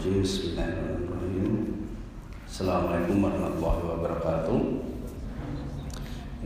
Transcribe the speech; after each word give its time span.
Bismillahirrahmanirrahim. 0.00 1.76
Assalamualaikum 2.48 3.20
warahmatullahi 3.20 3.84
wabarakatuh. 3.84 4.60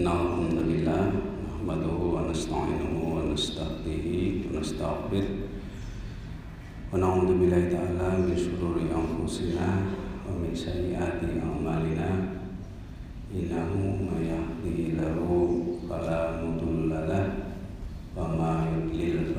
Alhamdulillah 0.02 1.14
Nahmaduhu 1.22 2.18
wa 2.18 2.26
nasta'inuhu 2.26 3.14
wa 3.14 3.22
nasta'dihi 3.30 4.50
wa 4.50 4.58
nasta'fir 4.58 5.46
Wa 6.90 6.98
na'udhu 6.98 7.38
billahi 7.38 7.70
ta'ala 7.70 8.26
min 8.26 8.34
syururi 8.34 8.90
anfusina 8.90 9.86
Wa 10.26 10.34
min 10.34 10.50
sayyati 10.50 11.38
a'malina. 11.38 12.10
Innahu 13.30 14.02
ma 14.02 14.18
yahdihillahu 14.18 15.78
fala 15.86 16.42
Wa 16.42 16.58
yudlil 18.66 19.30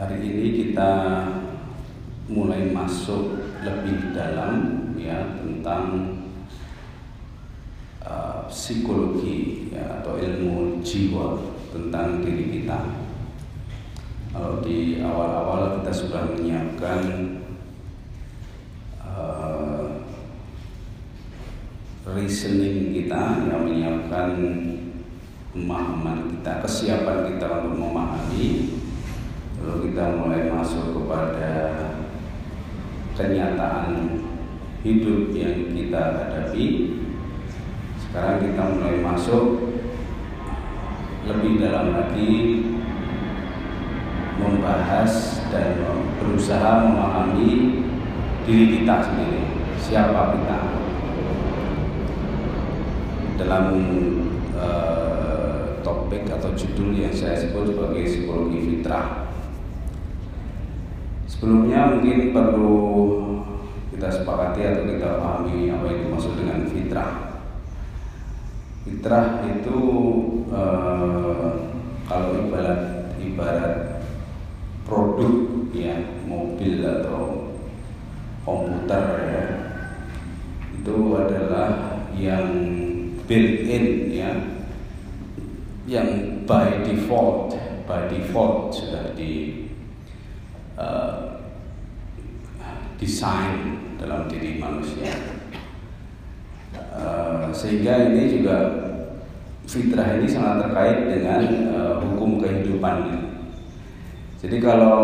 Hari 0.00 0.16
ini 0.24 0.48
kita 0.56 0.92
mulai 2.32 2.72
masuk 2.72 3.36
lebih 3.60 4.16
dalam 4.16 4.80
ya 4.96 5.36
tentang 5.36 6.16
uh, 8.00 8.48
psikologi 8.48 9.68
ya 9.68 10.00
atau 10.00 10.16
ilmu 10.16 10.80
jiwa 10.80 11.36
tentang 11.68 12.24
diri 12.24 12.48
kita. 12.48 12.96
Kalau 14.32 14.64
di 14.64 15.04
awal-awal 15.04 15.84
kita 15.84 15.92
sudah 15.92 16.32
menyiapkan 16.32 17.00
reasoning 22.14 22.90
kita 22.90 23.46
yang 23.46 23.62
menyiapkan 23.66 24.34
pemahaman 25.54 26.30
kita, 26.34 26.62
kesiapan 26.62 27.34
kita 27.34 27.46
untuk 27.62 27.76
memahami. 27.78 28.78
Lalu 29.60 29.92
kita 29.92 30.04
mulai 30.16 30.48
masuk 30.48 30.96
kepada 30.96 31.52
kenyataan 33.14 34.24
hidup 34.80 35.30
yang 35.36 35.70
kita 35.76 36.02
hadapi. 36.16 36.96
Sekarang 38.00 38.42
kita 38.42 38.62
mulai 38.74 38.96
masuk 39.04 39.76
lebih 41.28 41.60
dalam 41.60 41.92
lagi 41.92 42.64
membahas 44.40 45.44
dan 45.52 45.76
berusaha 46.16 46.88
memahami 46.88 47.84
diri 48.48 48.80
kita 48.80 49.04
sendiri, 49.04 49.44
siapa 49.76 50.32
kita 50.32 50.69
dalam 53.40 53.64
uh, 54.52 55.80
topik 55.80 56.28
atau 56.28 56.52
judul 56.52 56.92
yang 56.92 57.14
saya 57.16 57.40
sebut 57.40 57.72
sebagai 57.72 58.04
psikologi 58.04 58.60
fitrah. 58.68 59.32
Sebelumnya 61.24 61.96
mungkin 61.96 62.36
perlu 62.36 62.80
kita 63.96 64.12
sepakati 64.12 64.60
atau 64.60 64.84
kita 64.84 65.08
pahami 65.16 65.72
apa 65.72 65.84
yang 65.88 65.98
dimaksud 66.04 66.36
dengan 66.36 66.68
fitrah. 66.68 67.12
Fitrah 68.84 69.26
itu 69.48 69.78
uh, 70.52 71.72
kalau 72.04 72.30
ibarat 72.44 73.16
ibarat 73.16 74.04
produk 74.84 75.64
ya 75.72 75.96
mobil 76.28 76.82
atau 76.82 77.54
komputer 78.44 79.04
ya 79.30 79.44
itu 80.80 80.96
adalah 81.14 82.00
yang 82.16 82.79
built-in 83.30 84.10
ya. 84.10 84.34
Yang 85.86 86.42
by 86.50 86.82
default 86.82 87.54
by 87.90 88.06
default 88.06 88.70
sudah 88.70 89.14
di 89.18 89.66
uh, 90.78 91.42
desain 92.98 93.82
dalam 93.98 94.30
diri 94.30 94.62
manusia. 94.62 95.10
Uh, 96.94 97.50
sehingga 97.50 98.10
ini 98.10 98.38
juga 98.38 98.58
fitrah 99.66 100.18
ini 100.18 100.30
sangat 100.30 100.70
terkait 100.70 100.98
dengan 101.10 101.42
uh, 101.74 101.94
hukum 101.98 102.38
kehidupan. 102.38 103.26
Jadi 104.38 104.56
kalau 104.62 104.98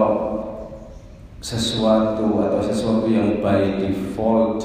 sesuatu 1.43 2.41
atau 2.43 2.61
sesuatu 2.63 3.07
yang 3.11 3.43
by 3.43 3.83
default 3.83 4.63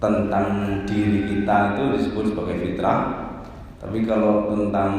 tentang 0.00 0.48
diri 0.88 1.28
kita 1.28 1.76
itu 1.76 1.82
disebut 2.00 2.32
sebagai 2.32 2.56
fitrah. 2.56 3.00
Tapi 3.76 4.08
kalau 4.08 4.48
tentang 4.48 4.92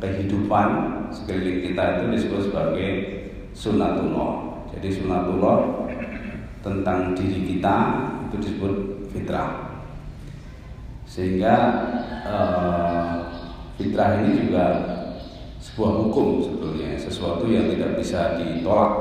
kehidupan 0.00 0.68
sekeliling 1.12 1.60
kita 1.68 2.00
itu 2.00 2.04
disebut 2.16 2.40
sebagai 2.48 2.90
sunatullah. 3.52 4.64
Jadi 4.72 4.88
sunatullah 4.88 5.58
tentang 6.64 7.12
diri 7.12 7.44
kita 7.44 7.76
itu 8.28 8.36
disebut 8.40 8.72
fitrah. 9.12 9.84
Sehingga 11.04 11.54
uh, 12.24 13.16
fitrah 13.76 14.20
ini 14.20 14.48
juga 14.48 14.64
sebuah 15.60 15.92
hukum 16.04 16.40
sebetulnya 16.40 16.96
sesuatu 16.96 17.44
yang 17.48 17.68
tidak 17.68 17.98
bisa 18.00 18.38
ditolak 18.40 18.92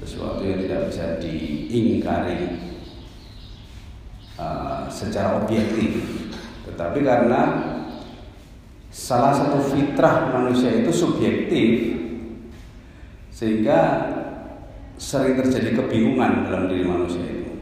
sesuatu 0.00 0.40
yang 0.44 0.60
tidak 0.64 0.88
bisa 0.88 1.20
diingkari 1.20 2.69
Uh, 4.40 4.88
secara 4.88 5.36
objektif. 5.36 6.00
Tetapi 6.64 7.04
karena 7.04 7.40
salah 8.88 9.36
satu 9.36 9.60
fitrah 9.68 10.32
manusia 10.32 10.80
itu 10.80 10.88
subjektif 10.88 12.00
sehingga 13.28 14.08
sering 14.96 15.36
terjadi 15.36 15.76
kebingungan 15.76 16.48
dalam 16.48 16.72
diri 16.72 16.88
manusia 16.88 17.20
itu. 17.20 17.52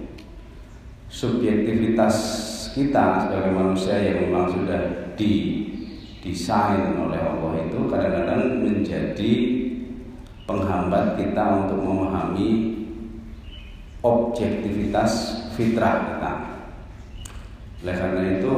Subjektivitas 1.10 2.14
kita 2.78 3.26
sebagai 3.26 3.58
manusia 3.58 3.98
yang 3.98 4.30
memang 4.30 4.46
sudah 4.46 5.10
didesain 5.18 6.94
oleh 6.94 7.18
Allah 7.18 7.58
itu 7.58 7.90
kadang-kadang 7.90 8.62
menjadi 8.62 9.34
penghambat 10.46 11.18
kita 11.18 11.66
untuk 11.66 11.82
memahami 11.82 12.50
objektivitas 13.98 15.42
fitrah 15.58 16.14
kita 16.14 16.57
oleh 17.78 17.94
karena 17.94 18.22
itu 18.42 18.54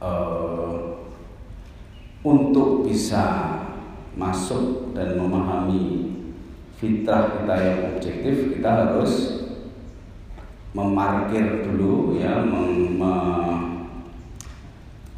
uh, 0.00 1.04
untuk 2.24 2.88
bisa 2.88 3.24
masuk 4.16 4.96
dan 4.96 5.20
memahami 5.20 6.16
fitrah 6.80 7.38
kita 7.38 7.54
yang 7.60 7.78
objektif 7.94 8.56
kita 8.56 8.70
harus 8.72 9.12
memarkir 10.72 11.68
dulu 11.68 12.16
ya 12.16 12.40
mem, 12.40 12.96
me, 12.96 13.14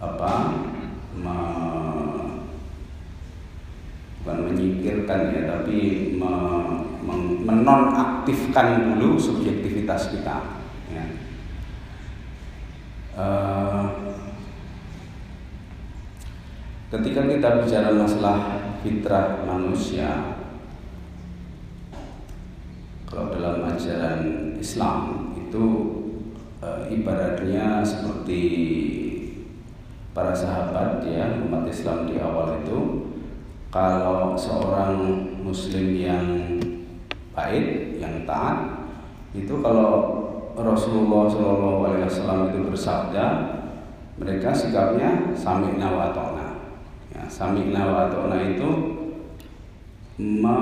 apa 0.02 0.32
me, 1.14 1.38
bukan 4.20 4.38
menyingkirkan 4.50 5.20
ya 5.32 5.42
tapi 5.54 5.78
me, 6.18 6.32
men, 7.06 7.46
menonaktifkan 7.46 8.90
dulu 8.90 9.16
subjektivitas 9.16 10.12
kita 10.12 10.59
Uh, 13.10 14.14
ketika 16.94 17.26
kita 17.26 17.48
bicara 17.62 17.90
masalah 17.90 18.38
fitrah 18.82 19.42
manusia, 19.42 20.38
kalau 23.10 23.34
dalam 23.34 23.66
ajaran 23.66 24.54
Islam 24.62 25.34
itu 25.34 25.66
uh, 26.62 26.86
ibaratnya 26.86 27.82
seperti 27.82 28.42
para 30.14 30.30
sahabat 30.30 31.02
ya 31.06 31.42
umat 31.46 31.66
Islam 31.66 32.06
di 32.06 32.18
awal 32.22 32.62
itu, 32.62 33.10
kalau 33.74 34.38
seorang 34.38 35.26
Muslim 35.42 35.98
yang 35.98 36.26
baik, 37.34 37.98
yang 37.98 38.22
taat, 38.26 38.86
itu 39.34 39.62
kalau 39.62 40.19
Rasulullah 40.64 41.28
Shallallahu 41.30 41.80
Alaihi 41.86 42.04
Wasallam 42.08 42.40
itu 42.52 42.58
bersabda, 42.70 43.26
mereka 44.20 44.52
sikapnya 44.52 45.32
sami'na 45.32 45.88
wa 45.92 46.12
ta'na. 46.12 46.48
Ya, 47.12 47.22
sami'na 47.28 47.82
wa 47.88 48.04
ta'na 48.12 48.36
itu 48.44 48.68
me, 50.20 50.58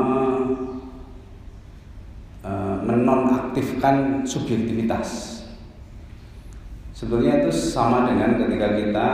e, 2.46 2.52
menonaktifkan 2.86 4.22
subjektivitas. 4.22 5.42
Sebenarnya 6.94 7.46
itu 7.46 7.50
sama 7.54 8.10
dengan 8.10 8.42
ketika 8.42 8.74
kita 8.74 9.08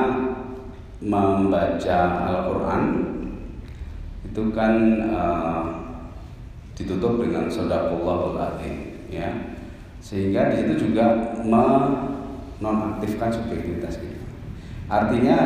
membaca 1.04 1.98
Al-Quran 2.32 2.82
itu 4.24 4.42
kan 4.56 5.04
uh, 5.14 5.62
ditutup 6.74 7.22
dengan 7.22 7.46
adzim 7.46 8.74
ya 9.12 9.53
sehingga 10.04 10.52
di 10.52 10.60
situ 10.60 10.92
juga 10.92 11.32
menonaktifkan 11.40 13.32
subjektivitas 13.32 13.96
kita. 13.96 14.20
artinya 14.92 15.38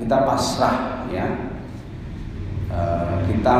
kita 0.00 0.16
pasrah 0.24 1.04
ya 1.12 1.52
e, 2.72 2.80
kita 3.28 3.54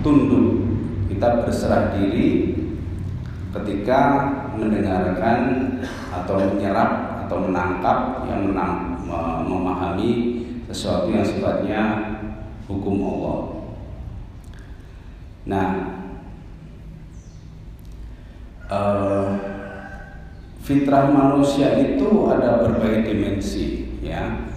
tunduk 0.00 0.64
kita 1.12 1.44
berserah 1.44 1.92
diri 2.00 2.56
ketika 3.52 4.00
mendengarkan 4.56 5.38
atau 6.10 6.36
menyerap 6.48 7.22
atau 7.24 7.38
menangkap 7.48 8.26
yang 8.26 8.50
menang, 8.50 8.98
memahami 9.46 10.42
sesuatu 10.68 11.08
yang 11.14 11.22
sifatnya 11.22 11.82
hukum 12.66 12.98
Allah. 12.98 13.40
Nah, 15.44 15.68
uh, 18.72 19.53
fitrah 20.64 21.12
manusia 21.12 21.76
itu 21.76 22.08
ada 22.24 22.64
berbagai 22.64 23.12
dimensi, 23.12 24.00
ya. 24.00 24.48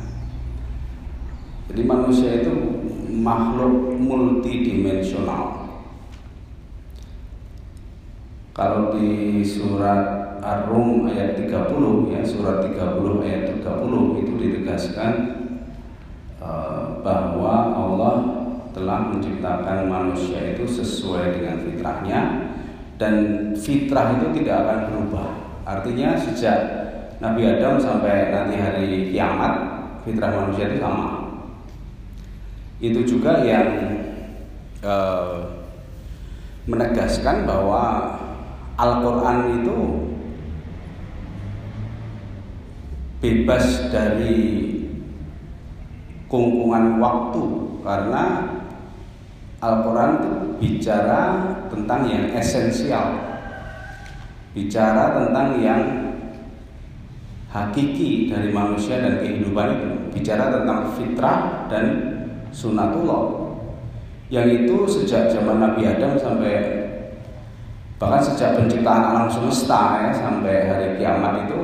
Jadi 1.68 1.84
manusia 1.84 2.48
itu 2.48 2.56
makhluk 3.12 4.00
multidimensional. 4.00 5.68
Kalau 8.56 8.96
di 8.96 9.44
surat 9.44 10.40
Ar-Rum 10.42 11.12
ayat 11.12 11.38
30 11.44 12.16
ya, 12.16 12.24
surat 12.24 12.64
30 12.64 13.28
ayat 13.28 13.60
30 13.60 14.22
itu 14.24 14.34
ditegaskan 14.40 15.14
uh, 16.40 17.04
bahwa 17.04 17.54
Allah 17.76 18.16
telah 18.74 19.14
menciptakan 19.14 19.92
manusia 19.92 20.56
itu 20.56 20.66
sesuai 20.66 21.38
dengan 21.38 21.62
fitrahnya 21.68 22.20
dan 22.98 23.14
fitrah 23.54 24.18
itu 24.18 24.42
tidak 24.42 24.56
akan 24.66 24.80
berubah. 24.90 25.37
Artinya 25.68 26.16
sejak 26.16 26.60
Nabi 27.20 27.44
Adam 27.44 27.76
sampai 27.76 28.32
nanti 28.32 28.56
hari 28.56 29.12
kiamat 29.12 29.84
fitrah 30.08 30.32
manusia 30.32 30.72
itu 30.72 30.80
sama. 30.80 31.08
Itu 32.80 33.04
juga 33.04 33.44
yang 33.44 33.68
uh, 34.80 35.60
menegaskan 36.72 37.44
bahwa 37.44 38.16
Al-Quran 38.80 39.60
itu 39.60 39.78
bebas 43.20 43.92
dari 43.92 44.36
kungkungan 46.32 47.04
waktu 47.04 47.44
karena 47.84 48.24
Al-Quran 49.60 50.12
itu 50.16 50.32
bicara 50.64 51.22
tentang 51.68 52.08
yang 52.08 52.32
esensial 52.32 53.27
bicara 54.58 55.14
tentang 55.14 55.62
yang 55.62 55.82
hakiki 57.54 58.34
dari 58.34 58.50
manusia 58.50 58.98
dan 58.98 59.22
kehidupan 59.22 59.68
itu 59.78 59.88
bicara 60.18 60.50
tentang 60.50 60.98
fitrah 60.98 61.70
dan 61.70 61.86
sunatullah 62.50 63.54
yang 64.34 64.50
itu 64.50 64.90
sejak 64.90 65.30
zaman 65.30 65.62
Nabi 65.62 65.86
Adam 65.86 66.18
sampai 66.18 66.54
bahkan 68.02 68.22
sejak 68.22 68.58
penciptaan 68.58 69.14
alam 69.14 69.30
semesta 69.30 70.10
ya 70.10 70.12
sampai 70.12 70.56
hari 70.66 70.88
kiamat 70.98 71.46
itu 71.46 71.62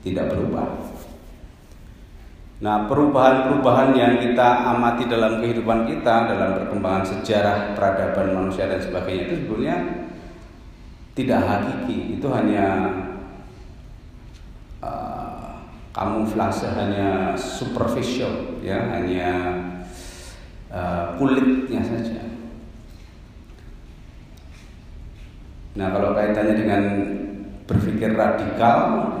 tidak 0.00 0.32
berubah. 0.32 0.66
Nah, 2.60 2.84
perubahan-perubahan 2.84 3.96
yang 3.96 4.20
kita 4.20 4.68
amati 4.68 5.08
dalam 5.08 5.40
kehidupan 5.40 5.88
kita, 5.88 6.28
dalam 6.28 6.60
perkembangan 6.60 7.04
sejarah 7.08 7.72
peradaban 7.72 8.36
manusia 8.36 8.68
dan 8.68 8.84
sebagainya 8.84 9.32
itu 9.32 9.34
sebenarnya 9.40 9.76
tidak 11.20 11.40
hakiki. 11.44 12.16
Itu 12.16 12.32
hanya 12.32 12.66
uh, 14.80 15.60
kamuflase, 15.92 16.72
hanya 16.72 17.36
superficial, 17.36 18.60
ya, 18.64 18.80
hanya 18.96 19.30
uh, 20.72 21.20
kulitnya 21.20 21.84
saja. 21.84 22.24
Nah, 25.76 25.92
kalau 25.92 26.16
kaitannya 26.16 26.56
dengan 26.56 26.82
berpikir 27.68 28.16
radikal, 28.16 28.78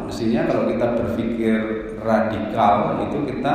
mestinya 0.08 0.48
kalau 0.50 0.66
kita 0.66 0.86
berpikir 0.98 1.56
radikal 2.00 2.98
itu 3.06 3.18
kita 3.28 3.54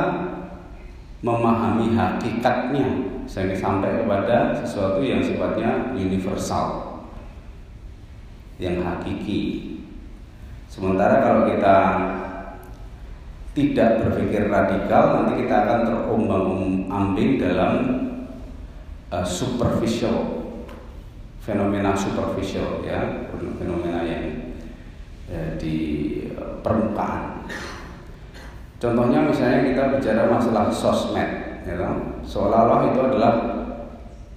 memahami 1.20 1.92
hakikatnya 1.92 2.86
sehingga 3.26 3.58
sampai 3.58 4.06
kepada 4.06 4.54
sesuatu 4.62 5.02
yang 5.02 5.18
sifatnya 5.18 5.92
universal 5.98 6.85
yang 8.56 8.80
hakiki. 8.80 9.76
Sementara 10.66 11.22
kalau 11.24 11.42
kita 11.48 11.76
tidak 13.56 14.04
berpikir 14.04 14.52
radikal 14.52 15.24
nanti 15.24 15.44
kita 15.44 15.56
akan 15.64 15.80
terombang-ambing 15.88 17.40
dalam 17.40 17.72
uh, 19.08 19.24
superficial 19.24 20.44
fenomena 21.40 21.96
superficial 21.96 22.84
ya 22.84 23.30
fenomena 23.32 24.04
yang 24.04 24.52
ya, 25.30 25.56
di 25.56 25.74
eh, 26.34 26.52
permukaan. 26.60 27.46
Contohnya 28.76 29.24
misalnya 29.24 29.72
kita 29.72 29.82
bicara 29.96 30.28
masalah 30.28 30.68
sosmed, 30.68 31.64
ya 31.64 31.74
kan? 31.80 32.20
seolah-olah 32.26 32.92
itu 32.92 33.00
adalah 33.00 33.34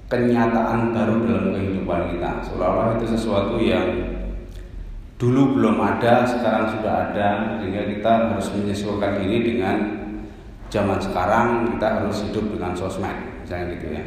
kenyataan 0.07 0.95
baru 0.95 1.15
dalam 1.27 1.47
kehidupan 1.53 2.15
kita, 2.15 2.31
seolah-olah 2.47 2.95
itu 2.97 3.05
sesuatu 3.09 3.59
yang 3.59 4.08
dulu 5.19 5.59
belum 5.59 5.77
ada, 5.83 6.23
sekarang 6.23 6.79
sudah 6.79 7.11
ada, 7.11 7.59
sehingga 7.59 7.83
kita 7.91 8.11
harus 8.31 8.47
menyesuaikan 8.55 9.19
diri 9.19 9.37
dengan 9.43 9.77
zaman 10.71 10.95
sekarang, 11.03 11.75
kita 11.75 11.87
harus 11.99 12.23
hidup 12.23 12.45
dengan 12.55 12.71
sosmed, 12.71 13.43
misalnya 13.43 13.75
gitu 13.75 13.87
ya. 13.91 14.03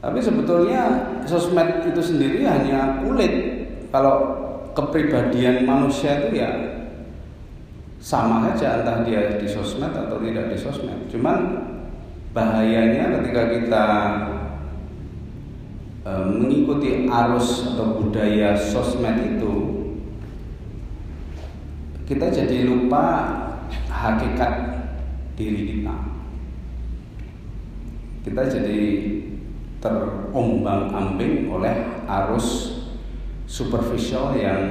Tapi 0.00 0.18
sebetulnya 0.24 0.82
sosmed 1.28 1.84
itu 1.84 2.00
sendiri 2.00 2.48
hanya 2.48 3.04
kulit. 3.04 3.60
Kalau 3.92 4.40
kepribadian 4.72 5.68
manusia 5.68 6.24
itu 6.24 6.40
ya 6.40 6.50
sama 8.00 8.48
saja 8.48 8.80
entah 8.80 9.04
dia 9.04 9.36
di 9.36 9.44
sosmed 9.44 9.92
atau 9.92 10.16
tidak 10.24 10.48
di 10.48 10.56
sosmed. 10.56 11.04
Cuman 11.12 11.68
bahayanya 12.32 13.20
ketika 13.20 13.42
kita 13.52 13.86
e, 16.08 16.12
mengikuti 16.32 17.04
arus 17.04 17.74
atau 17.74 18.00
budaya 18.00 18.56
sosmed 18.56 19.36
itu 19.36 19.79
kita 22.10 22.26
jadi 22.26 22.66
lupa 22.66 23.22
hakikat 23.86 24.82
diri 25.38 25.62
kita. 25.62 25.94
Kita 28.26 28.42
jadi 28.50 28.80
terombang-ambing 29.78 31.46
oleh 31.46 32.02
arus 32.10 32.82
superficial 33.46 34.34
yang 34.34 34.62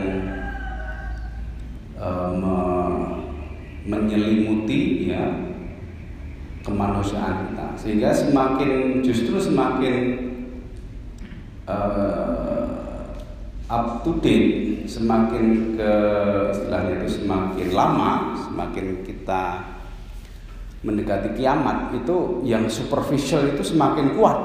uh, 1.95 2.35
me 2.35 2.59
menyelimuti 3.87 5.07
ya 5.07 5.23
kemanusiaan 6.61 7.49
kita 7.49 7.67
sehingga 7.79 8.11
semakin 8.11 8.99
justru 9.01 9.39
semakin 9.39 9.95
uh, 11.65 12.67
up 13.71 14.03
to 14.03 14.19
date 14.19 14.68
semakin 14.89 15.77
ke 15.77 15.93
istilahnya 16.49 16.93
itu 17.05 17.21
semakin 17.21 17.67
lama 17.69 18.11
semakin 18.49 19.05
kita 19.05 19.43
mendekati 20.81 21.35
kiamat 21.35 21.91
itu 21.91 22.41
yang 22.47 22.65
superficial 22.71 23.43
itu 23.51 23.61
semakin 23.61 24.15
kuat. 24.15 24.37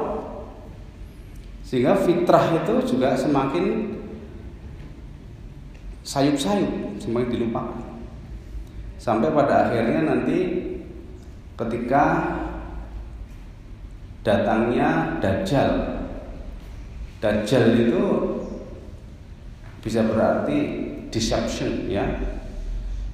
Sehingga 1.64 1.96
fitrah 1.96 2.60
itu 2.60 2.94
juga 2.94 3.16
semakin 3.16 3.96
sayup-sayup 6.04 7.00
semuanya 7.00 7.32
dilupakan. 7.32 7.80
Sampai 9.00 9.32
pada 9.32 9.70
akhirnya 9.70 10.00
nanti 10.04 10.38
ketika 11.54 12.04
datangnya 14.26 15.20
dajjal. 15.22 15.70
Dajjal 17.22 17.64
itu 17.88 18.04
bisa 19.84 20.00
berarti 20.08 20.58
deception 21.12 21.92
ya. 21.92 22.08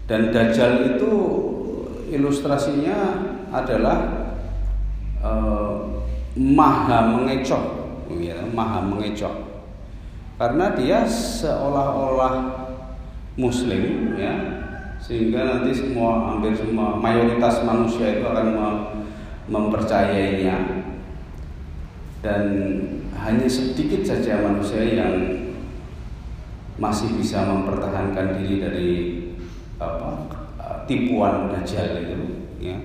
Dan 0.07 0.31
dajjal 0.31 0.97
itu 0.97 1.13
ilustrasinya 2.15 3.27
adalah 3.51 4.31
uh, 5.19 6.03
maha 6.39 7.11
mengecoh 7.11 7.63
ya, 8.15 8.39
maha 8.55 8.87
mengecoh. 8.87 9.51
Karena 10.39 10.73
dia 10.79 11.05
seolah-olah 11.05 12.35
muslim 13.37 14.15
ya 14.19 14.35
sehingga 15.01 15.49
nanti 15.49 15.73
semua 15.73 16.33
hampir 16.33 16.53
semua 16.55 16.97
mayoritas 16.97 17.65
manusia 17.67 18.19
itu 18.21 18.25
akan 18.25 18.49
mempercayainya. 19.51 20.87
Dan 22.21 22.45
hanya 23.17 23.49
sedikit 23.49 24.05
saja 24.05 24.45
manusia 24.45 24.85
yang 24.85 25.40
masih 26.81 27.13
bisa 27.15 27.45
mempertahankan 27.45 28.41
diri 28.41 28.57
dari 28.59 28.91
apa 29.77 30.27
tipuan 30.89 31.53
dajjal 31.53 32.03
itu 32.03 32.19
ya. 32.59 32.77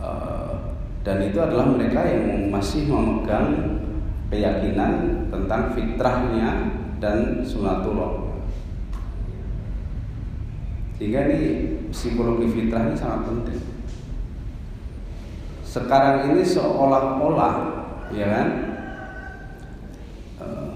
Uh, 0.00 0.72
dan 1.04 1.20
itu 1.28 1.36
adalah 1.36 1.68
mereka 1.68 2.02
yang 2.08 2.48
masih 2.48 2.88
memegang 2.88 3.78
keyakinan 4.32 5.26
tentang 5.28 5.76
fitrahnya 5.76 6.50
dan 7.00 7.44
sunatullah. 7.44 8.32
Sehingga 11.00 11.32
ini 11.32 11.40
psikologi 11.88 12.48
fitrah 12.52 12.92
ini 12.92 12.96
sangat 12.96 13.32
penting. 13.32 13.60
Sekarang 15.64 16.34
ini 16.34 16.42
seolah-olah 16.44 17.54
ya 18.12 18.26
kan? 18.26 18.48
Eh, 20.40 20.69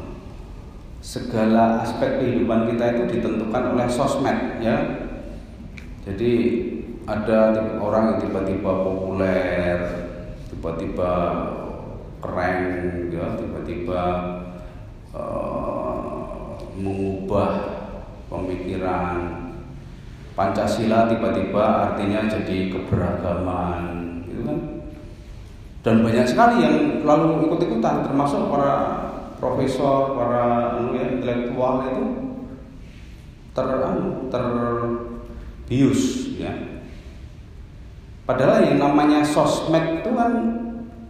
segala 1.05 1.85
aspek 1.85 2.17
kehidupan 2.17 2.65
kita 2.73 2.97
itu 2.97 3.03
ditentukan 3.21 3.77
oleh 3.77 3.85
sosmed 3.93 4.57
ya. 4.65 5.05
Jadi 6.09 6.33
ada 7.05 7.53
orang 7.77 8.17
yang 8.17 8.19
tiba-tiba 8.25 8.73
populer 8.73 9.77
tiba-tiba 10.49 11.13
keren 12.25 12.59
ya. 13.13 13.37
Tiba-tiba 13.37 14.03
uh, 15.13 16.57
mengubah 16.81 17.53
pemikiran. 18.33 19.45
Pancasila 20.35 21.07
tiba-tiba 21.13 21.65
artinya 21.93 22.27
jadi 22.27 22.73
keberagaman 22.73 23.81
gitu 24.25 24.41
kan. 24.49 24.59
Dan 25.85 26.01
banyak 26.01 26.27
sekali 26.27 26.65
yang 26.65 26.77
lalu 27.05 27.45
ikut-ikutan 27.45 28.09
termasuk 28.09 28.49
para 28.49 29.05
profesor 29.45 30.17
para 30.17 30.45
intelektual 30.97 31.85
itu 31.85 32.05
ter 33.53 33.69
anu, 33.69 34.33
terbius 34.33 36.33
ya 36.41 36.53
Padahal 38.25 38.65
yang 38.65 38.81
namanya 38.81 39.21
sosmed 39.21 40.01
itu 40.01 40.11
kan 40.17 40.33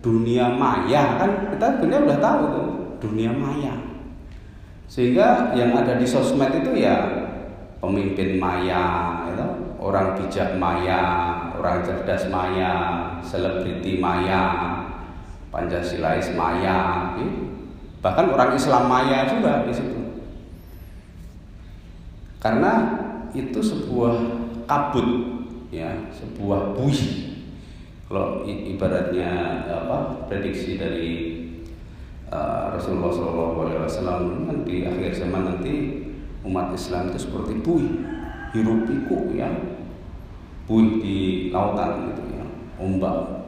dunia 0.03 0.51
maya 0.51 1.15
kan 1.15 1.55
kita 1.55 1.79
dunia 1.79 2.03
udah 2.03 2.19
tahu 2.19 2.43
tuh 2.51 2.69
dunia 3.07 3.31
maya. 3.31 3.79
Sehingga 4.91 5.55
yang 5.55 5.71
ada 5.79 5.95
di 5.95 6.03
sosmed 6.03 6.51
itu 6.59 6.75
ya 6.75 7.07
pemimpin 7.79 8.43
maya, 8.43 9.15
itu, 9.31 9.47
orang 9.79 10.19
bijak 10.19 10.59
maya, 10.59 11.03
orang 11.55 11.87
cerdas 11.87 12.27
maya, 12.35 12.73
selebriti 13.23 14.03
maya, 14.03 14.43
Pancasilais 15.55 16.35
maya, 16.35 17.15
gitu. 17.15 17.54
Bahkan 18.05 18.29
orang 18.29 18.53
Islam 18.53 18.85
maya 18.85 19.25
juga 19.25 19.65
di 19.65 19.73
situ. 19.73 20.01
Karena 22.37 23.01
itu 23.33 23.65
sebuah 23.65 24.21
kabut 24.69 25.09
ya 25.73 26.13
sebuah 26.13 26.77
buih. 26.77 27.33
Kalau 28.05 28.45
ibaratnya 28.45 29.65
apa 29.65 30.29
prediksi 30.29 30.77
dari 30.77 31.13
uh, 32.29 32.77
Rasulullah 32.77 33.09
SAW 33.89 34.45
kan 34.45 34.59
di 34.69 34.85
akhir 34.85 35.17
zaman 35.17 35.57
nanti 35.57 36.05
umat 36.45 36.77
Islam 36.77 37.09
itu 37.09 37.25
seperti 37.25 37.65
buih 37.65 37.89
hirup 38.53 38.85
pikuk 38.85 39.33
ya. 39.33 39.49
Buih 40.69 41.01
di 41.01 41.17
lautan 41.49 42.13
gitu 42.13 42.23
ya 42.37 42.45
ombak 42.77 43.44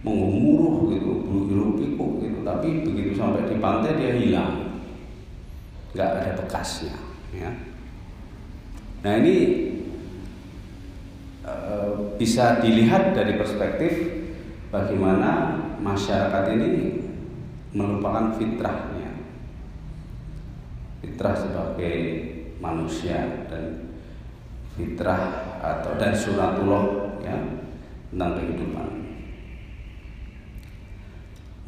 mengemuruh 0.00 0.88
gitu 0.92 1.10
hirup 1.48 1.72
pikuk 1.76 2.12
gitu. 2.24 2.38
Tapi 2.44 2.68
begitu 2.86 3.12
sampai 3.16 3.48
di 3.48 3.56
pantai 3.60 3.96
dia 4.00 4.12
hilang. 4.16 4.82
Nggak 5.92 6.10
ada 6.22 6.30
bekasnya 6.38 6.96
ya. 7.34 7.50
Nah 9.00 9.12
ini 9.20 9.36
Eh, 11.50 11.92
bisa 12.20 12.60
dilihat 12.60 13.16
dari 13.16 13.40
perspektif 13.40 13.92
bagaimana 14.68 15.56
masyarakat 15.80 16.44
ini 16.52 17.00
melupakan 17.72 18.36
fitrahnya. 18.36 19.08
Fitrah 21.00 21.32
sebagai 21.32 21.96
manusia 22.60 23.48
dan 23.48 23.88
fitrah 24.76 25.56
atau 25.64 25.96
dan 25.96 26.12
sunatullah 26.12 27.16
ya 27.24 27.40
tentang 28.12 28.36
kehidupan. 28.36 28.88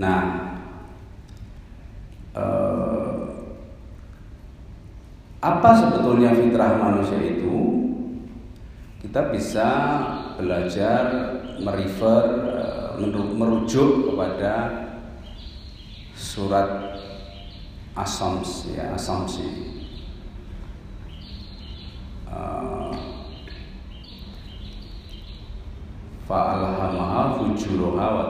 Nah, 0.01 0.23
eh, 2.37 3.21
apa 5.43 5.71
sebetulnya 5.75 6.33
fitrah 6.33 6.79
manusia 6.79 7.19
itu? 7.19 7.83
kita 9.03 9.35
bisa 9.35 9.69
belajar 10.39 11.03
merefer 11.59 12.25
eh, 13.03 13.37
merujuk 13.37 14.09
kepada 14.09 14.55
surat 16.15 16.97
asumsi 17.93 18.79
ya 18.79 18.97
asumsi 18.97 19.45
uh, 22.25 22.89
fa'alhamaha 26.25 27.37
fujuroha 27.37 28.07
wa 28.17 28.27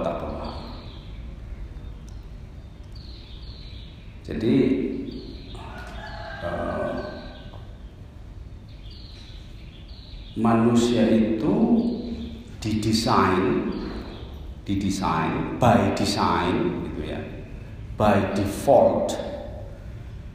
jadi 4.23 4.55
uh, 6.47 6.95
manusia 10.38 11.02
itu 11.11 11.55
didesain 12.62 13.75
didesain 14.62 15.59
by 15.59 15.91
design 15.99 16.87
gitu 16.87 17.02
ya 17.11 17.21
by 17.99 18.31
default. 18.38 19.19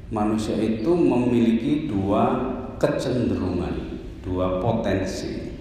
Manusia 0.08 0.56
itu 0.56 0.96
memiliki 0.96 1.92
dua 1.92 2.56
kecenderungan 2.80 4.00
dua 4.24 4.64
potensi 4.64 5.52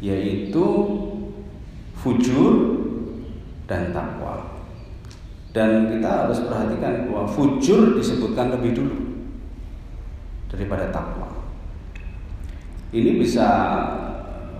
yaitu 0.00 0.64
fujur 2.00 2.52
dan 3.68 3.92
takwa 3.92 4.57
dan 5.56 5.88
kita 5.92 6.28
harus 6.28 6.44
perhatikan 6.44 7.08
bahwa 7.08 7.24
fujur 7.24 7.96
disebutkan 7.96 8.52
lebih 8.52 8.76
dulu 8.76 8.96
daripada 10.52 10.92
takwa. 10.92 11.28
Ini 12.88 13.20
bisa 13.20 13.48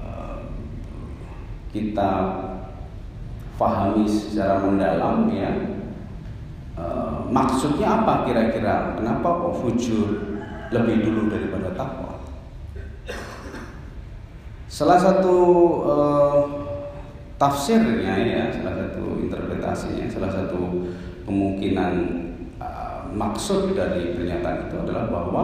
eh, 0.04 0.36
kita 1.72 2.10
pahami 3.58 4.06
secara 4.06 4.62
mendalam 4.62 5.26
ya. 5.34 5.50
E, 6.78 6.84
maksudnya 7.28 8.00
apa 8.00 8.24
kira-kira? 8.24 8.94
Kenapa 8.94 9.26
kok 9.26 9.58
fujur 9.60 10.08
lebih 10.70 11.02
dulu 11.02 11.26
daripada 11.28 11.74
takwa? 11.74 12.22
Salah 14.70 15.02
satu 15.02 15.36
e, 15.82 15.94
tafsirnya 17.38 18.14
ya 18.18 18.42
salah 18.50 18.74
satu 18.74 19.22
interpretasinya 19.22 20.10
salah 20.10 20.30
satu 20.30 20.90
kemungkinan 21.22 21.92
e, 22.58 22.68
maksud 23.14 23.78
dari 23.78 24.18
pernyataan 24.18 24.66
itu 24.66 24.74
adalah 24.82 25.06
bahwa 25.06 25.42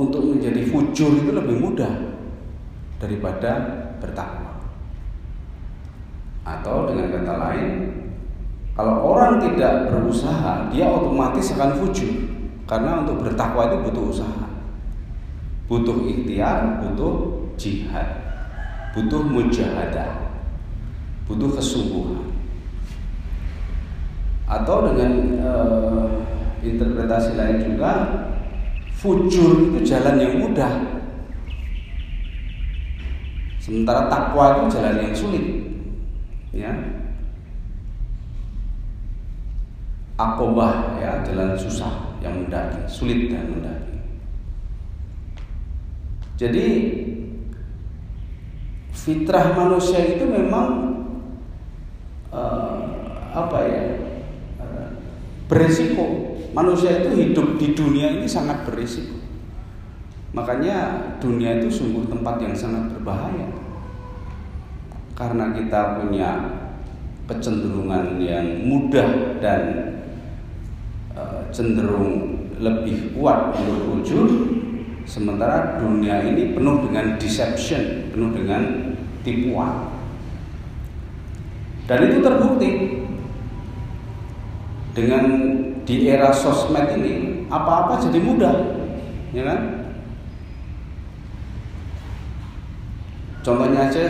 untuk 0.00 0.24
menjadi 0.24 0.64
fujur 0.64 1.12
itu 1.20 1.30
lebih 1.34 1.60
mudah 1.60 1.92
daripada 2.96 3.52
bertakwa. 3.98 4.60
Atau 6.44 6.88
dengan 6.88 7.12
kata 7.20 7.34
lain, 7.36 7.70
kalau 8.72 8.96
orang 9.12 9.36
tidak 9.42 9.92
berusaha, 9.92 10.72
dia 10.72 10.88
otomatis 10.88 11.52
akan 11.52 11.76
fujur. 11.80 12.12
Karena 12.64 13.02
untuk 13.02 13.26
bertakwa 13.26 13.66
itu 13.66 13.76
butuh 13.84 14.04
usaha. 14.08 14.46
Butuh 15.66 16.06
ikhtiar, 16.06 16.80
butuh 16.82 17.44
jihad, 17.60 18.08
butuh 18.94 19.22
mujahadah, 19.22 20.29
butuh 21.30 21.54
kesungguhan. 21.54 22.26
Atau 24.50 24.90
dengan 24.90 25.38
uh, 25.46 26.10
interpretasi 26.58 27.38
lain 27.38 27.62
juga 27.62 27.92
Fujur 29.00 29.72
itu 29.72 29.80
jalan 29.80 30.20
yang 30.20 30.44
mudah. 30.44 31.00
Sementara 33.56 34.12
takwa 34.12 34.60
itu 34.60 34.76
jalan 34.76 35.00
yang 35.00 35.14
sulit. 35.16 35.44
Ya. 36.52 36.68
Akobah 40.20 41.00
ya, 41.00 41.24
jalan 41.24 41.56
susah 41.56 42.20
yang 42.20 42.44
mendaki, 42.44 42.84
sulit 42.84 43.32
dan 43.32 43.48
mendaki. 43.48 44.04
Jadi 46.36 46.68
fitrah 48.92 49.56
manusia 49.56 50.12
itu 50.12 50.28
memang 50.28 50.89
uh, 52.30 52.78
apa 53.34 53.58
ya? 53.66 53.82
beresiko 55.50 56.30
Manusia 56.50 57.06
itu 57.06 57.14
hidup 57.14 57.62
di 57.62 57.78
dunia 57.78 58.10
ini 58.10 58.26
sangat 58.26 58.66
berisiko. 58.66 59.22
Makanya 60.34 61.10
dunia 61.22 61.62
itu 61.62 61.70
sungguh 61.70 62.10
tempat 62.10 62.42
yang 62.42 62.54
sangat 62.54 62.90
berbahaya. 62.90 63.54
Karena 65.14 65.54
kita 65.54 66.02
punya 66.02 66.30
kecenderungan 67.30 68.18
yang 68.18 68.66
mudah 68.66 69.38
dan 69.38 69.62
uh, 71.14 71.46
cenderung 71.54 72.42
lebih 72.58 73.14
kuat 73.14 73.54
untuk 73.54 74.02
wujud 74.02 74.28
sementara 75.06 75.78
dunia 75.78 76.18
ini 76.26 76.50
penuh 76.50 76.82
dengan 76.82 77.14
deception, 77.14 78.10
penuh 78.10 78.34
dengan 78.34 78.62
tipuan. 79.22 79.89
Dan 81.90 82.06
itu 82.06 82.22
terbukti 82.22 82.70
dengan 84.94 85.24
di 85.82 86.06
era 86.06 86.30
sosmed 86.30 86.86
ini 86.94 87.42
apa-apa 87.50 87.98
jadi 87.98 88.22
mudah, 88.22 88.54
ya 89.34 89.42
kan? 89.42 89.60
Contohnya 93.42 93.90
aja 93.90 94.06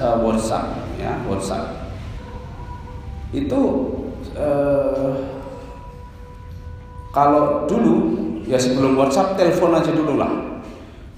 uh, 0.00 0.24
WhatsApp, 0.24 0.72
ya 0.96 1.20
WhatsApp. 1.28 1.92
Itu 3.36 3.60
uh, 4.32 5.20
kalau 7.12 7.68
dulu 7.68 8.16
ya 8.48 8.56
sebelum 8.56 8.96
WhatsApp 8.96 9.36
telepon 9.36 9.76
aja 9.76 9.92
dulu 9.92 10.16
lah. 10.16 10.32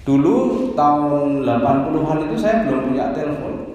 Dulu 0.02 0.36
tahun 0.74 1.46
80-an 1.46 2.18
itu 2.26 2.34
saya 2.34 2.66
belum 2.66 2.90
punya 2.90 3.14
telepon. 3.14 3.69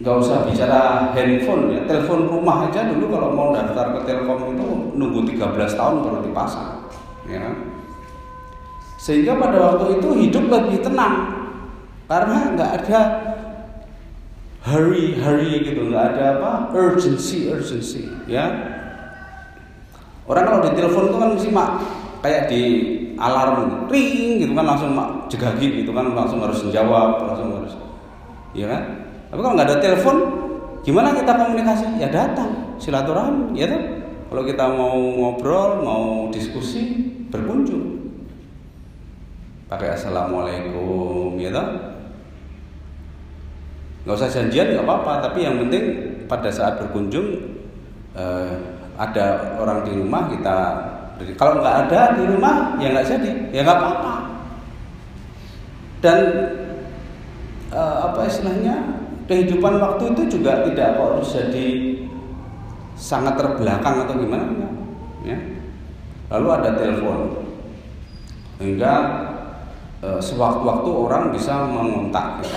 Nggak 0.00 0.16
usah 0.16 0.48
bicara 0.48 1.12
handphone 1.12 1.76
ya, 1.76 1.80
telepon 1.84 2.24
rumah 2.24 2.72
aja 2.72 2.88
dulu 2.88 3.12
kalau 3.12 3.36
mau 3.36 3.48
daftar 3.52 3.92
ke 3.92 4.00
Telkom 4.08 4.56
itu 4.56 4.68
nunggu 4.96 5.20
13 5.28 5.76
tahun 5.76 5.94
baru 6.00 6.18
dipasang, 6.24 6.88
ya 7.28 7.38
kan? 7.44 7.54
Sehingga 8.96 9.36
pada 9.36 9.60
waktu 9.60 10.00
itu 10.00 10.08
hidup 10.24 10.44
lebih 10.48 10.80
tenang 10.80 11.40
karena 12.10 12.36
nggak 12.56 12.70
ada 12.80 13.00
hurry 14.66 15.16
hurry 15.16 15.64
gitu 15.64 15.88
nggak 15.88 16.16
ada 16.16 16.24
apa 16.36 16.50
urgency 16.76 17.48
urgency 17.48 18.04
ya 18.28 18.44
orang 20.28 20.44
kalau 20.44 20.60
di 20.68 20.70
telepon 20.76 21.08
itu 21.08 21.16
kan 21.16 21.30
mesti 21.32 21.48
mak 21.48 21.70
kayak 22.20 22.52
di 22.52 22.62
alarm 23.16 23.88
ring 23.88 24.36
gitu 24.36 24.52
kan 24.52 24.68
langsung 24.68 24.92
mak 24.92 25.32
jegagi 25.32 25.80
gitu 25.80 25.96
kan 25.96 26.12
langsung 26.12 26.44
harus 26.44 26.60
menjawab 26.60 27.24
langsung 27.24 27.48
harus 27.56 27.72
ya 28.52 28.68
kan 28.68 28.82
tapi 29.30 29.40
kalau 29.46 29.54
nggak 29.54 29.68
ada 29.70 29.78
telepon 29.78 30.16
gimana 30.82 31.14
kita 31.14 31.32
komunikasi? 31.38 32.02
Ya 32.02 32.10
datang 32.10 32.74
silaturahmi 32.82 33.54
ya 33.54 33.70
tuh 33.70 33.82
kalau 34.26 34.42
kita 34.42 34.64
mau 34.66 34.98
ngobrol 34.98 35.86
mau 35.86 36.04
diskusi 36.34 36.98
berkunjung. 37.30 38.10
Pakai 39.70 39.94
assalamualaikum 39.94 41.38
ya 41.38 41.54
toh. 41.54 41.66
Nggak 44.02 44.16
usah 44.18 44.30
janjian 44.34 44.74
nggak 44.74 44.82
apa-apa. 44.82 45.30
Tapi 45.30 45.46
yang 45.46 45.62
penting 45.62 45.84
pada 46.26 46.50
saat 46.50 46.82
berkunjung 46.82 47.54
eh, 48.18 48.54
ada 48.98 49.54
orang 49.62 49.86
di 49.86 49.94
rumah 49.94 50.26
kita 50.26 50.58
kalau 51.38 51.60
nggak 51.60 51.76
ada 51.86 52.18
di 52.18 52.24
rumah 52.26 52.74
ya 52.82 52.90
nggak 52.90 53.06
jadi. 53.06 53.30
Ya 53.54 53.62
nggak 53.62 53.78
apa-apa. 53.78 54.14
Dan 56.02 56.18
eh, 57.70 57.96
apa 58.10 58.20
istilahnya 58.26 59.06
kehidupan 59.30 59.78
waktu 59.78 60.10
itu 60.10 60.22
juga 60.38 60.66
tidak 60.66 60.98
harus 60.98 61.30
jadi 61.30 61.66
sangat 62.98 63.38
terbelakang 63.38 64.02
atau 64.02 64.18
gimana 64.18 64.50
ya. 65.22 65.38
Lalu 66.34 66.46
ada 66.50 66.70
telepon. 66.74 67.46
Sehingga 68.58 68.94
Eh, 70.00 70.16
sewaktu-waktu 70.16 70.88
orang 70.88 71.28
bisa 71.28 71.68
mengontak. 71.68 72.40
Kita 72.40 72.56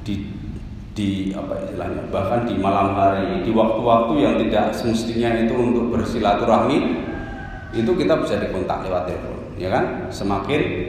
di 0.00 0.14
di 0.96 1.08
apa 1.36 1.60
istilahnya 1.60 2.08
bahkan 2.08 2.48
di 2.48 2.56
malam 2.56 2.96
hari 2.96 3.44
di 3.44 3.52
waktu-waktu 3.52 4.12
yang 4.16 4.34
tidak 4.40 4.72
semestinya 4.72 5.44
itu 5.44 5.52
untuk 5.52 5.92
bersilaturahmi 5.92 7.04
itu 7.76 7.90
kita 7.92 8.16
bisa 8.24 8.40
dikontak 8.40 8.80
lewat 8.88 9.12
telepon 9.12 9.36
ya 9.60 9.68
kan? 9.68 10.08
Semakin 10.08 10.88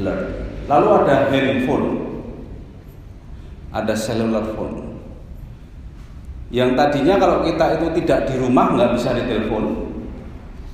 alert. 0.00 0.48
Lalu 0.64 0.88
ada 1.04 1.28
handphone 1.28 2.09
ada 3.70 3.94
cellular 3.94 4.44
phone 4.54 4.98
yang 6.50 6.74
tadinya 6.74 7.18
kalau 7.18 7.46
kita 7.46 7.78
itu 7.78 7.86
tidak 8.02 8.26
di 8.26 8.34
rumah 8.38 8.74
nggak 8.74 8.98
bisa 8.98 9.14
ditelepon 9.14 9.64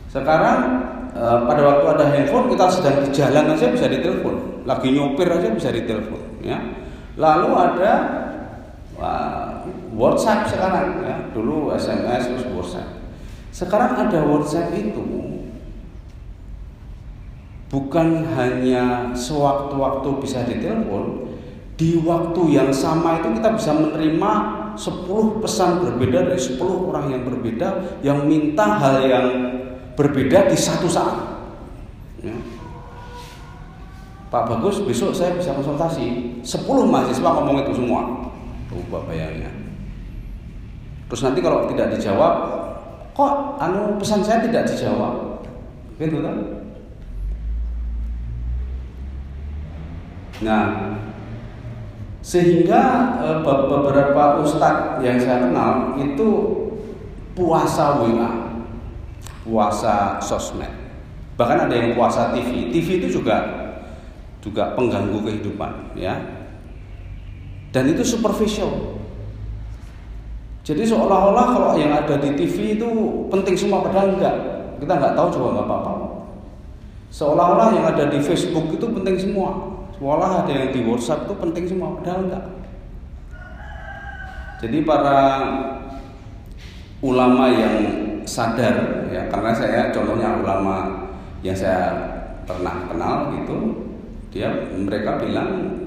sekarang 0.09 0.87
Eh, 1.17 1.39
pada 1.49 1.63
waktu 1.65 1.85
ada 1.97 2.05
handphone 2.13 2.53
kita 2.53 2.69
sedang 2.69 3.01
di 3.01 3.09
jalan 3.09 3.57
aja 3.57 3.73
bisa 3.73 3.89
ditelepon, 3.89 4.69
lagi 4.69 4.93
nyopir 4.93 5.25
aja 5.33 5.49
bisa 5.49 5.73
ditelepon, 5.73 6.45
ya. 6.45 6.61
Lalu 7.17 7.57
ada 7.57 7.93
wah, 9.01 9.65
WhatsApp 9.97 10.45
sekarang, 10.45 11.01
ya. 11.01 11.17
Dulu 11.33 11.73
SMS 11.73 12.29
terus 12.29 12.45
WhatsApp. 12.53 13.01
Sekarang 13.49 13.97
ada 13.97 14.29
WhatsApp 14.29 14.77
itu 14.77 15.01
bukan 17.73 18.29
hanya 18.37 19.17
sewaktu-waktu 19.17 20.09
bisa 20.21 20.45
ditelepon, 20.45 21.26
di 21.77 22.01
waktu 22.01 22.43
yang 22.57 22.73
sama 22.73 23.21
itu 23.21 23.37
kita 23.37 23.53
bisa 23.53 23.71
menerima 23.77 24.33
10 24.77 25.45
pesan 25.45 25.85
berbeda 25.85 26.33
dari 26.33 26.41
10 26.41 26.61
orang 26.61 27.13
yang 27.13 27.23
berbeda 27.29 28.01
yang 28.01 28.25
minta 28.25 28.81
hal 28.81 29.05
yang 29.05 29.27
berbeda 29.93 30.49
di 30.49 30.57
satu 30.57 30.89
saat. 30.89 31.17
Ya. 32.25 32.37
Pak 34.33 34.53
Bagus, 34.53 34.83
besok 34.85 35.13
saya 35.13 35.37
bisa 35.37 35.53
konsultasi 35.53 36.41
10 36.45 36.45
mahasiswa 36.89 37.29
ngomong 37.41 37.65
itu 37.65 37.73
semua. 37.77 38.03
Coba 38.69 39.05
bayangnya. 39.09 39.49
Terus 41.07 41.23
nanti 41.23 41.39
kalau 41.39 41.71
tidak 41.71 41.95
dijawab, 41.95 42.35
kok 43.15 43.33
anu 43.63 43.95
pesan 43.97 44.27
saya 44.27 44.43
tidak 44.43 44.67
dijawab? 44.67 45.45
Gitu 45.97 46.19
kan? 46.21 46.37
Nah, 50.45 50.65
sehingga 52.27 52.83
e, 53.23 53.29
beberapa 53.47 54.43
ustadz 54.43 54.99
yang 54.99 55.15
saya 55.15 55.47
kenal 55.47 55.95
itu 55.95 56.29
puasa 57.39 58.03
WA 58.03 58.47
puasa 59.47 60.19
sosmed. 60.19 60.69
Bahkan 61.39 61.71
ada 61.71 61.75
yang 61.79 61.95
puasa 61.95 62.35
TV. 62.35 62.75
TV 62.75 62.99
itu 62.99 63.23
juga 63.23 63.37
juga 64.43 64.75
pengganggu 64.75 65.23
kehidupan, 65.23 65.95
ya. 65.95 66.19
Dan 67.71 67.95
itu 67.95 68.03
superficial. 68.03 68.99
Jadi 70.67 70.83
seolah-olah 70.83 71.47
kalau 71.55 71.71
yang 71.79 71.95
ada 71.95 72.19
di 72.19 72.35
TV 72.35 72.75
itu 72.75 72.89
penting 73.31 73.55
semua 73.55 73.87
padahal 73.87 74.19
enggak. 74.19 74.37
Kita 74.83 74.93
nggak 74.99 75.15
tahu 75.15 75.29
coba 75.39 75.47
nggak 75.55 75.67
apa-apa. 75.71 75.93
Seolah-olah 77.15 77.69
yang 77.71 77.87
ada 77.87 78.11
di 78.11 78.19
Facebook 78.19 78.75
itu 78.75 78.87
penting 78.91 79.15
semua. 79.15 79.76
Seolah 79.97 80.45
ada 80.45 80.53
yang 80.53 80.71
di 80.77 80.85
WhatsApp 80.85 81.25
itu 81.25 81.35
penting 81.41 81.65
semua 81.65 81.97
padahal 81.97 82.29
enggak. 82.29 82.45
Jadi 84.61 84.79
para 84.85 85.21
ulama 87.01 87.49
yang 87.49 87.77
sadar 88.29 89.09
ya 89.09 89.29
karena 89.31 89.53
saya 89.55 89.81
contohnya 89.95 90.43
ulama 90.43 91.07
yang 91.41 91.55
saya 91.55 91.93
pernah 92.45 92.89
kenal 92.91 93.31
gitu 93.37 93.57
dia 94.35 94.51
mereka 94.75 95.23
bilang 95.23 95.81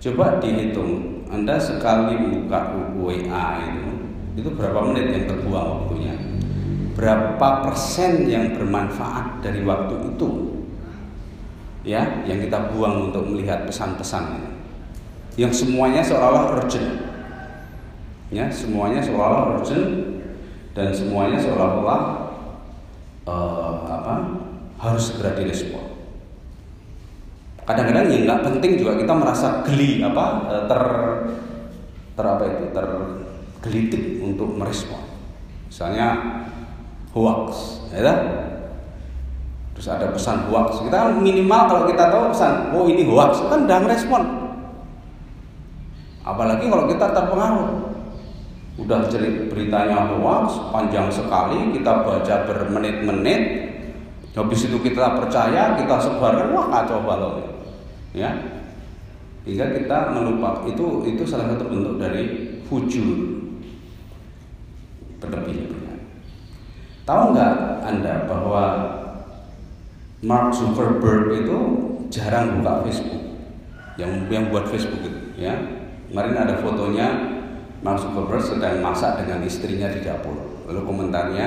coba 0.00 0.40
dihitung 0.40 1.22
anda 1.28 1.60
sekali 1.60 2.16
buka 2.16 2.72
WA 2.96 3.46
itu 3.68 3.92
itu 4.36 4.48
berapa 4.54 4.80
menit 4.92 5.06
yang 5.12 5.24
terbuang 5.28 5.66
waktunya 5.66 6.14
berapa 6.96 7.48
persen 7.68 8.24
yang 8.24 8.56
bermanfaat 8.56 9.44
dari 9.44 9.60
waktu 9.66 10.16
itu 10.16 10.55
ya 11.86 12.26
yang 12.26 12.42
kita 12.42 12.74
buang 12.74 13.08
untuk 13.14 13.22
melihat 13.30 13.62
pesan-pesan 13.62 14.42
yang 15.38 15.54
semuanya 15.54 16.02
seolah-olah 16.02 16.58
urgent 16.58 17.06
ya 18.34 18.50
semuanya 18.50 18.98
seolah-olah 18.98 19.62
urgent 19.62 20.18
dan 20.74 20.90
semuanya 20.90 21.38
seolah-olah 21.38 22.00
uh, 23.24 23.80
apa 23.88 24.14
harus 24.76 25.08
segera 25.08 25.32
direspon. 25.32 25.96
Kadang-kadang 27.66 28.12
yang 28.12 28.22
nggak 28.28 28.44
penting 28.46 28.78
juga 28.78 28.94
kita 29.00 29.10
merasa 29.16 29.64
geli 29.66 29.98
apa 29.98 30.24
eh, 30.52 30.64
ter 30.70 30.82
ter 32.14 32.24
apa 32.28 32.44
itu 32.46 32.64
tergelitik 32.70 34.04
untuk 34.22 34.54
merespon. 34.54 35.02
Misalnya 35.66 36.08
hoax, 37.10 37.82
ya? 37.90 38.45
Terus 39.76 39.88
ada 39.92 40.08
pesan 40.08 40.48
hoax. 40.48 40.80
Kita 40.80 40.96
kan 40.96 41.20
minimal 41.20 41.68
kalau 41.68 41.82
kita 41.84 42.08
tahu 42.08 42.32
pesan, 42.32 42.72
oh 42.72 42.88
ini 42.88 43.04
hoax, 43.04 43.44
kan 43.44 43.68
udah 43.68 43.78
ngerespon. 43.84 44.22
Apalagi 46.24 46.64
kalau 46.66 46.88
kita 46.88 47.06
terpengaruh. 47.12 47.96
udah 48.76 49.08
cerit 49.08 49.48
beritanya 49.48 50.04
hoax 50.12 50.68
panjang 50.68 51.08
sekali 51.08 51.72
kita 51.72 52.04
baca 52.04 52.44
bermenit-menit 52.44 53.40
habis 54.36 54.68
itu 54.68 54.76
kita 54.84 55.16
percaya 55.16 55.80
kita 55.80 55.96
sebarkan 55.96 56.52
wah 56.52 56.68
kacau 56.68 57.00
balau 57.00 57.40
ya 58.12 58.36
hingga 59.48 59.80
kita 59.80 60.12
melupak 60.12 60.68
itu 60.68 61.08
itu 61.08 61.24
salah 61.24 61.48
satu 61.56 61.72
bentuk 61.72 61.96
dari 61.96 62.60
fujur 62.68 63.40
berlebihan 65.24 65.72
tahu 67.08 67.32
nggak 67.32 67.54
anda 67.80 68.28
bahwa 68.28 68.64
Mark 70.24 70.54
Zuckerberg 70.56 71.44
itu 71.44 71.58
jarang 72.08 72.60
buka 72.60 72.86
Facebook 72.88 73.22
yang 74.00 74.28
yang 74.32 74.48
buat 74.48 74.68
Facebook 74.68 75.02
itu 75.04 75.20
ya 75.36 75.52
kemarin 76.08 76.36
ada 76.36 76.54
fotonya 76.62 77.36
Mark 77.84 78.00
Zuckerberg 78.00 78.40
sedang 78.40 78.80
masak 78.80 79.20
dengan 79.22 79.44
istrinya 79.44 79.92
di 79.92 80.00
dapur. 80.00 80.34
Lalu 80.66 80.80
komentarnya, 80.82 81.46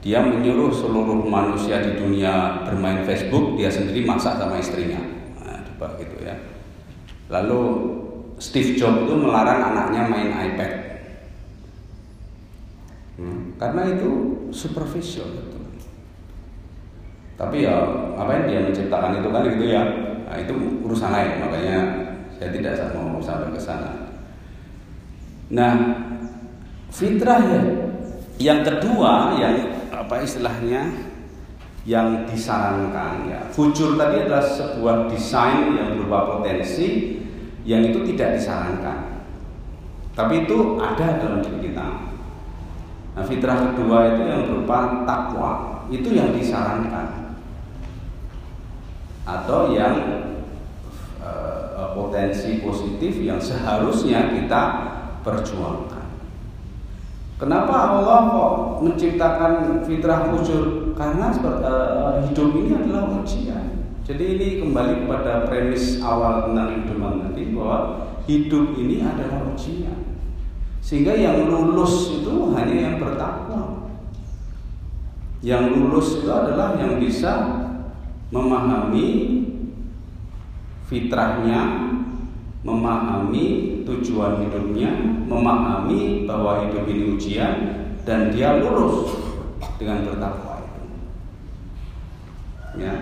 dia 0.00 0.18
menyuruh 0.24 0.72
seluruh 0.72 1.22
manusia 1.28 1.84
di 1.84 2.00
dunia 2.00 2.64
bermain 2.66 3.04
Facebook, 3.04 3.60
dia 3.60 3.68
sendiri 3.68 4.02
masak 4.02 4.40
sama 4.40 4.56
istrinya. 4.56 4.98
Nah, 5.38 5.60
coba 5.70 6.00
gitu 6.00 6.16
ya. 6.24 6.34
Lalu 7.30 7.60
Steve 8.40 8.74
Jobs 8.74 9.04
itu 9.06 9.14
melarang 9.14 9.60
anaknya 9.60 10.02
main 10.08 10.30
iPad. 10.32 10.72
Hmm, 13.20 13.54
karena 13.60 13.94
itu 13.94 14.10
superficial. 14.50 15.28
Tapi 17.40 17.64
ya 17.64 17.76
apa 18.20 18.36
yang 18.36 18.44
dia 18.44 18.60
menciptakan 18.68 19.16
itu 19.16 19.28
kan 19.32 19.48
gitu 19.48 19.64
ya. 19.72 19.82
Nah, 20.28 20.36
itu 20.36 20.52
urusan 20.84 21.08
lain, 21.08 21.40
makanya 21.40 21.78
saya 22.36 22.52
tidak 22.52 22.92
mau 22.92 23.16
sampai 23.16 23.48
ke 23.48 23.56
sana. 23.56 24.12
Nah, 25.48 25.72
fitrah 26.92 27.40
ya. 27.40 27.60
Yang 28.36 28.60
kedua 28.68 29.40
yang 29.40 29.56
apa 29.88 30.20
istilahnya 30.20 30.92
yang 31.88 32.28
disarankan 32.28 33.24
ya. 33.24 33.40
Fujur 33.48 33.96
tadi 33.96 34.28
adalah 34.28 34.44
sebuah 34.44 35.08
desain 35.08 35.72
yang 35.72 35.96
berupa 35.96 36.36
potensi 36.36 37.16
yang 37.64 37.80
itu 37.88 38.04
tidak 38.12 38.36
disarankan. 38.36 39.24
Tapi 40.12 40.44
itu 40.44 40.76
ada 40.76 41.16
dalam 41.16 41.40
diri 41.40 41.72
kita. 41.72 41.88
Nah, 43.16 43.24
fitrah 43.24 43.72
kedua 43.72 44.12
itu 44.12 44.22
yang 44.28 44.44
berupa 44.44 45.08
takwa, 45.08 45.52
itu 45.88 46.08
yang 46.12 46.36
disarankan. 46.36 47.29
Atau 49.28 49.76
yang 49.76 49.94
uh, 51.20 51.92
potensi 51.92 52.60
positif 52.64 53.20
yang 53.20 53.38
seharusnya 53.40 54.32
kita 54.32 54.62
perjuangkan. 55.20 56.06
Kenapa 57.40 57.72
Allah 57.96 58.20
kok 58.36 58.52
menciptakan 58.84 59.80
fitrah 59.88 60.28
fujur? 60.28 60.92
Karena 60.92 61.32
uh, 61.32 62.20
hidup 62.28 62.52
ini 62.52 62.76
adalah 62.76 63.08
ujian. 63.16 63.80
Jadi 64.04 64.24
ini 64.36 64.48
kembali 64.60 65.06
kepada 65.06 65.48
premis 65.48 66.02
awal 66.04 66.50
tentang 66.50 66.82
hidup 66.82 66.98
tadi 67.00 67.42
bahwa 67.56 67.78
hidup 68.28 68.76
ini 68.76 69.00
adalah 69.00 69.48
ujian. 69.54 70.18
Sehingga 70.84 71.16
yang 71.16 71.48
lulus 71.48 72.20
itu 72.20 72.52
hanya 72.52 72.76
yang 72.76 72.96
bertakwa. 73.00 73.88
Yang 75.40 75.62
lulus 75.72 76.08
itu 76.20 76.28
adalah 76.28 76.76
yang 76.76 77.00
bisa 77.00 77.32
memahami 78.30 79.06
fitrahnya, 80.86 81.90
memahami 82.62 83.44
tujuan 83.86 84.46
hidupnya, 84.46 84.90
memahami 85.26 86.26
bahwa 86.26 86.66
hidup 86.66 86.86
ini 86.86 87.14
ujian 87.18 87.54
dan 88.06 88.30
dia 88.30 88.62
lulus 88.62 89.18
dengan 89.78 90.06
bertakwa 90.06 90.62
itu. 90.62 90.82
Ya. 92.78 92.94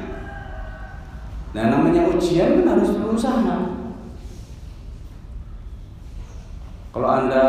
Nah 1.52 1.64
namanya 1.72 2.08
ujian 2.12 2.64
kan 2.64 2.76
harus 2.76 2.92
berusaha. 2.96 3.56
Kalau 6.92 7.08
anda 7.08 7.44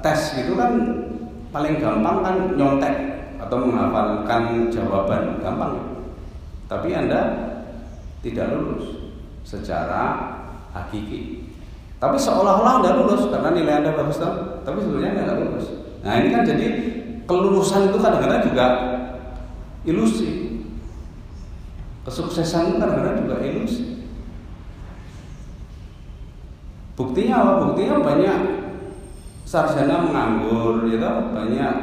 tes 0.00 0.40
gitu 0.40 0.56
kan 0.56 0.72
paling 1.52 1.78
gampang 1.78 2.24
kan 2.24 2.36
nyontek 2.58 2.94
atau 3.38 3.56
menghafalkan 3.60 4.72
jawaban 4.72 5.38
gampang. 5.38 5.93
Tapi 6.64 6.88
anda 6.96 7.20
tidak 8.24 8.56
lulus 8.56 9.12
secara 9.44 10.32
hakiki. 10.72 11.52
Tapi 12.00 12.16
seolah-olah 12.20 12.82
Anda 12.82 13.00
lulus 13.00 13.32
karena 13.32 13.54
nilai 13.54 13.80
Anda 13.80 13.96
bagus 13.96 14.20
tau? 14.20 14.60
tapi 14.64 14.80
sebenarnya 14.80 15.10
Anda 15.16 15.22
nggak 15.24 15.40
lulus. 15.44 15.66
Nah 16.04 16.12
ini 16.20 16.28
kan 16.32 16.42
jadi 16.44 16.66
kelulusan 17.24 17.88
itu 17.92 17.96
kadang-kadang 18.00 18.40
juga 18.44 18.66
ilusi. 19.88 20.30
Kesuksesan 22.04 22.72
itu 22.72 22.76
kadang-kadang 22.76 23.24
juga 23.24 23.36
ilusi. 23.40 24.04
Buktinya 26.94 27.34
apa? 27.40 27.52
Buktinya 27.64 28.04
banyak 28.04 28.38
sarjana 29.44 30.04
menganggur, 30.04 30.84
ya 30.88 31.00
toh? 31.00 31.32
banyak 31.32 31.74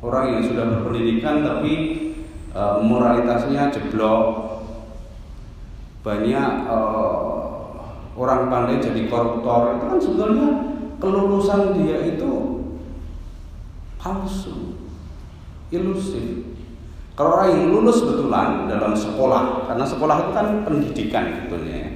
orang 0.00 0.24
yang 0.32 0.42
sudah 0.44 0.64
berpendidikan 0.72 1.44
tapi 1.44 1.72
e, 2.50 2.62
moralitasnya 2.84 3.70
jeblok, 3.70 4.26
banyak 6.02 6.50
e, 6.66 6.78
orang 8.16 8.42
pandai 8.52 8.82
jadi 8.82 9.08
koruptor 9.08 9.78
itu 9.78 9.84
kan 9.86 9.98
sebetulnya 9.98 10.48
kelulusan 11.00 11.72
dia 11.80 11.98
itu 12.04 12.60
palsu, 13.96 14.76
ilusif. 15.72 16.50
Kalau 17.16 17.36
orang 17.36 17.52
yang 17.52 17.64
lulus 17.68 18.00
betulan 18.00 18.64
dalam 18.64 18.96
sekolah, 18.96 19.68
karena 19.68 19.84
sekolah 19.84 20.16
itu 20.24 20.30
kan 20.32 20.46
pendidikan 20.64 21.24
sebetulnya. 21.36 21.76
Ya. 21.84 21.90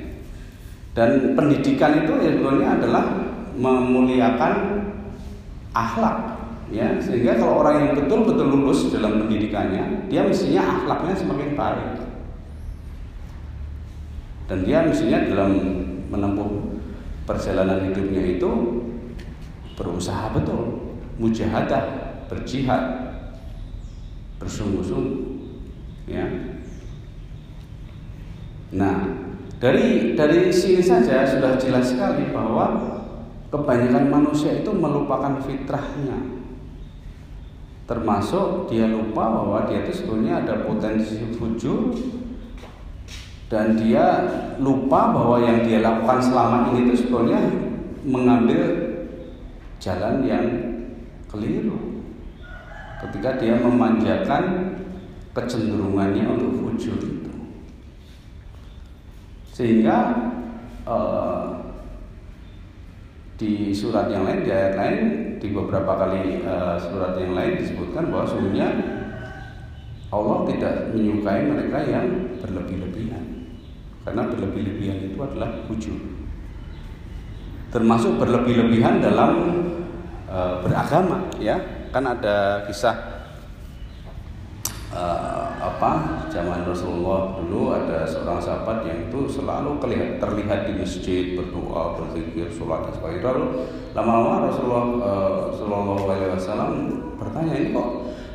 Dan 0.94 1.32
pendidikan 1.32 2.04
itu 2.04 2.12
ya 2.20 2.30
sebetulnya 2.36 2.68
adalah 2.76 3.04
memuliakan 3.56 4.52
akhlak, 5.72 6.33
ya. 6.68 6.96
Sehingga 7.00 7.40
kalau 7.40 7.64
orang 7.64 7.76
yang 7.80 7.92
betul-betul 7.98 8.46
lulus 8.48 8.92
dalam 8.92 9.24
pendidikannya, 9.24 10.08
dia 10.08 10.22
mestinya 10.24 10.62
akhlaknya 10.80 11.14
semakin 11.16 11.50
baik. 11.56 11.90
Dan 14.44 14.58
dia 14.64 14.84
mestinya 14.84 15.24
dalam 15.24 15.50
menempuh 16.12 16.76
perjalanan 17.24 17.88
hidupnya 17.88 18.36
itu 18.36 18.50
berusaha 19.74 20.30
betul, 20.36 20.92
mujahadah, 21.16 21.84
berjihad, 22.28 22.82
bersungguh-sungguh, 24.36 25.24
ya. 26.04 26.28
Nah, 28.74 29.06
dari 29.62 30.12
dari 30.12 30.52
sini 30.52 30.82
saja 30.84 31.24
sudah 31.24 31.56
jelas 31.56 31.94
sekali 31.94 32.28
bahwa 32.34 32.94
kebanyakan 33.54 34.10
manusia 34.10 34.60
itu 34.60 34.70
melupakan 34.74 35.38
fitrahnya. 35.40 36.33
Termasuk 37.84 38.72
dia 38.72 38.88
lupa 38.88 39.28
bahwa 39.28 39.68
dia 39.68 39.84
itu 39.84 39.92
sebetulnya 39.92 40.40
ada 40.40 40.64
potensi 40.64 41.20
fujur 41.36 41.92
dan 43.52 43.76
dia 43.76 44.24
lupa 44.56 45.12
bahwa 45.12 45.36
yang 45.44 45.60
dia 45.68 45.84
lakukan 45.84 46.16
selama 46.16 46.72
ini 46.72 46.88
itu 46.88 47.04
sebetulnya 47.04 47.44
mengambil 48.08 48.62
jalan 49.76 50.24
yang 50.24 50.46
keliru. 51.28 52.00
Ketika 53.04 53.36
dia 53.36 53.60
memanjakan 53.60 54.74
kecenderungannya 55.36 56.24
untuk 56.24 56.52
fujur 56.64 56.96
itu. 56.96 57.32
Sehingga 59.52 60.32
uh, 60.88 61.52
di 63.36 63.74
surat 63.76 64.08
yang 64.08 64.24
lain 64.24 64.40
di 64.46 64.50
ayat 64.50 64.74
lain 64.78 65.00
di 65.44 65.52
beberapa 65.52 65.92
kali 66.00 66.40
uh, 66.40 66.80
surat 66.80 67.20
yang 67.20 67.36
lain 67.36 67.60
disebutkan 67.60 68.08
bahwa 68.08 68.24
sungguhnya 68.24 68.68
Allah 70.08 70.48
tidak 70.48 70.74
menyukai 70.96 71.44
mereka 71.44 71.84
yang 71.84 72.38
berlebih-lebihan 72.40 73.24
karena 74.04 74.22
berlebih-lebihan 74.28 74.98
itu 75.10 75.18
adalah 75.20 75.64
wujud. 75.68 75.96
Termasuk 77.72 78.20
berlebih-lebihan 78.20 79.00
dalam 79.00 79.32
e, 80.28 80.38
beragama, 80.62 81.26
ya. 81.40 81.56
Kan 81.90 82.04
ada 82.06 82.68
kisah 82.68 83.13
e, 84.94 85.04
apa 85.58 85.92
zaman 86.30 86.62
Rasulullah 86.62 87.34
dulu 87.34 87.74
ada 87.74 88.06
seorang 88.06 88.38
sahabat 88.38 88.86
yang 88.86 89.10
itu 89.10 89.26
selalu 89.26 89.82
terlihat, 89.82 90.22
terlihat 90.22 90.70
di 90.70 90.72
masjid 90.78 91.34
berdoa, 91.34 91.98
berzikir, 91.98 92.46
sholat 92.54 92.86
dan 92.86 92.92
sebagainya. 92.94 93.26
Lalu 93.34 93.44
lama-lama 93.98 94.46
Rasulullah 94.46 94.86
Shallallahu 95.50 96.06
Alaihi 96.06 96.32
Wasallam 96.38 96.70
bertanya 97.18 97.52
ini 97.58 97.68
kok 97.74 97.88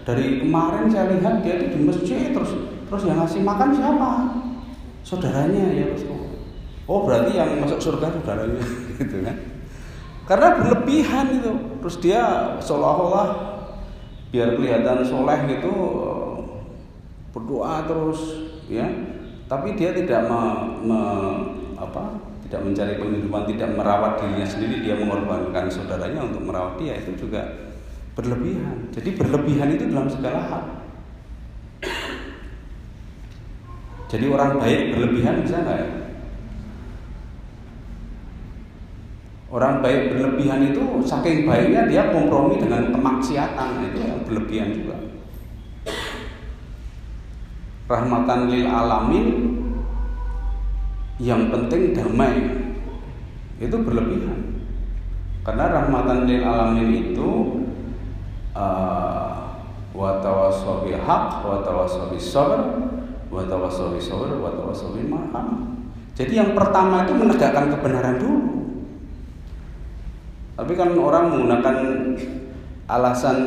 dari 0.03 0.43
kemarin 0.43 0.85
saya 0.91 1.05
lihat 1.15 1.45
dia 1.45 1.55
itu 1.63 1.67
di 1.75 1.79
masjid 1.87 2.35
terus 2.35 2.51
terus 2.89 3.03
yang 3.05 3.21
ngasih 3.21 3.41
makan 3.45 3.69
siapa? 3.71 4.09
saudaranya 5.03 5.73
ya 5.73 5.85
Rasulullah. 5.89 6.33
Oh 6.89 7.05
berarti 7.05 7.37
yang 7.37 7.57
masuk 7.61 7.79
surga 7.81 8.13
saudaranya 8.13 8.61
gitu 8.99 9.17
kan. 9.23 9.37
karena 10.29 10.61
berlebihan 10.61 11.25
itu 11.41 11.53
terus 11.81 11.97
dia 11.97 12.53
seolah-olah 12.61 13.29
biar 14.29 14.53
kelihatan 14.53 15.01
soleh 15.01 15.39
gitu 15.49 15.73
berdoa 17.33 17.85
terus 17.85 18.19
ya. 18.69 18.85
Tapi 19.49 19.73
dia 19.73 19.89
tidak 19.97 20.29
me, 20.29 20.41
me, 20.85 20.99
apa 21.73 22.21
tidak 22.45 22.61
mencari 22.65 22.97
penghidupan 23.01 23.49
tidak 23.49 23.69
merawat 23.73 24.21
dirinya 24.21 24.45
sendiri 24.45 24.81
dia 24.85 24.93
mengorbankan 24.97 25.69
saudaranya 25.69 26.21
untuk 26.25 26.45
merawat 26.45 26.77
dia 26.77 26.97
itu 26.97 27.13
juga 27.17 27.45
berlebihan. 28.13 28.89
Jadi 28.93 29.09
berlebihan 29.17 29.73
itu 29.73 29.89
dalam 29.89 30.09
segala 30.09 30.39
hal. 30.49 30.63
Jadi 34.09 34.25
orang 34.25 34.57
baik 34.57 34.81
berlebihan 34.97 35.45
bisa 35.45 35.61
nggak 35.61 35.77
ya? 35.77 35.89
Orang 39.49 39.81
baik 39.81 40.13
berlebihan 40.13 40.61
itu 40.69 40.81
saking 41.05 41.49
baiknya 41.49 41.89
dia 41.89 42.13
kompromi 42.13 42.61
dengan 42.61 42.93
kemaksiatan 42.93 43.81
itu 43.89 43.97
yang 43.97 44.21
berlebihan 44.25 44.69
juga. 44.77 45.08
Rahmatan 47.89 48.53
lil 48.53 48.69
alamin 48.69 49.27
yang 51.17 51.49
penting 51.49 51.97
damai 51.97 52.37
itu 53.57 53.75
berlebihan. 53.81 54.61
Karena 55.41 55.73
rahmatan 55.73 56.29
lil 56.29 56.45
alamin 56.45 56.89
itu 57.11 57.29
uh, 58.53 59.57
wa 59.89 60.21
tawassaw 60.21 60.85
bil 60.85 61.01
haq 61.01 61.41
wa 61.41 61.65
tawassaw 61.65 62.13
bis 62.13 62.29
sabr 62.29 62.61
wa 63.33 63.41
Jadi 66.13 66.33
yang 66.35 66.51
pertama 66.53 67.09
itu 67.09 67.13
menegakkan 67.17 67.73
kebenaran 67.73 68.21
dulu. 68.21 68.41
Tapi 70.59 70.73
kan 70.75 70.91
orang 70.93 71.31
menggunakan 71.31 71.75
alasan 72.85 73.37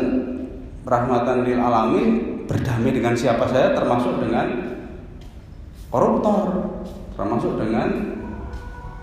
rahmatan 0.83 1.45
lil 1.45 1.61
alamin 1.61 2.32
berdamai 2.53 2.93
dengan 2.93 3.17
siapa 3.17 3.49
saja 3.49 3.73
termasuk 3.73 4.21
dengan 4.21 4.77
koruptor, 5.89 6.69
termasuk 7.17 7.57
dengan 7.57 7.89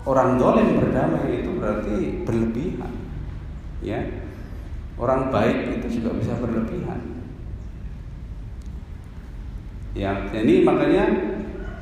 orang 0.06 0.38
dolim 0.38 0.78
berdamai 0.78 1.42
itu 1.42 1.50
berarti 1.58 2.22
berlebihan. 2.22 2.94
Ya. 3.82 4.00
Orang 5.00 5.32
baik 5.32 5.80
itu 5.80 5.98
juga 5.98 6.14
bisa 6.14 6.36
berlebihan. 6.38 7.00
Ya, 9.96 10.28
jadi 10.30 10.62
makanya 10.62 11.04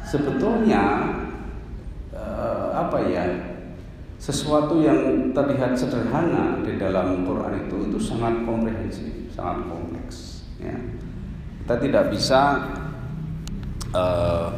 sebetulnya 0.00 0.82
eh, 2.14 2.68
apa 2.72 2.98
ya 3.04 3.24
sesuatu 4.16 4.80
yang 4.80 5.30
terlihat 5.36 5.76
sederhana 5.76 6.64
di 6.64 6.80
dalam 6.80 7.28
Quran 7.28 7.68
itu 7.68 7.90
itu 7.90 7.98
sangat 8.00 8.46
komprehensif, 8.48 9.28
sangat 9.34 9.66
kompleks. 9.66 10.46
Ya. 10.62 10.78
Kita 11.68 11.84
tidak 11.84 12.08
bisa 12.08 12.64
uh, 13.92 14.48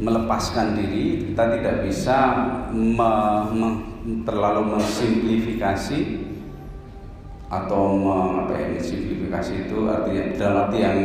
melepaskan 0.00 0.72
diri, 0.72 1.28
kita 1.28 1.52
tidak 1.52 1.84
bisa 1.84 2.16
me, 2.72 3.12
me, 3.52 3.68
terlalu 4.24 4.72
mensimplifikasi 4.72 6.00
atau 7.52 7.92
me, 7.92 8.16
apa 8.40 8.56
ya, 8.56 8.72
mensimplifikasi 8.72 9.68
itu 9.68 9.84
artinya 9.84 10.24
dalam 10.40 10.56
arti 10.64 10.78
yang 10.80 10.98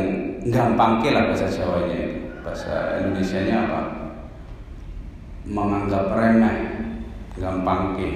gampang 0.47 1.03
lah 1.03 1.23
bahasa 1.27 1.51
Jawanya 1.51 1.97
itu, 2.07 2.19
bahasa 2.39 3.03
Indonesia-nya 3.03 3.57
apa? 3.67 3.81
Menganggap 5.51 6.15
remeh 6.15 6.57
gampang 7.36 7.99
ke. 7.99 8.12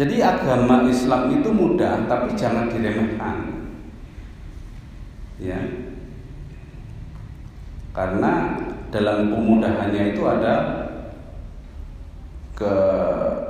Jadi 0.00 0.24
agama 0.24 0.88
Islam 0.88 1.28
itu 1.28 1.52
mudah 1.52 2.08
tapi 2.08 2.32
jangan 2.40 2.72
diremehkan. 2.72 3.51
Ya. 5.42 5.58
Karena 7.92 8.56
dalam 8.94 9.28
kemudahannya 9.28 10.14
itu 10.14 10.22
ada 10.22 10.54
ke 12.54 12.74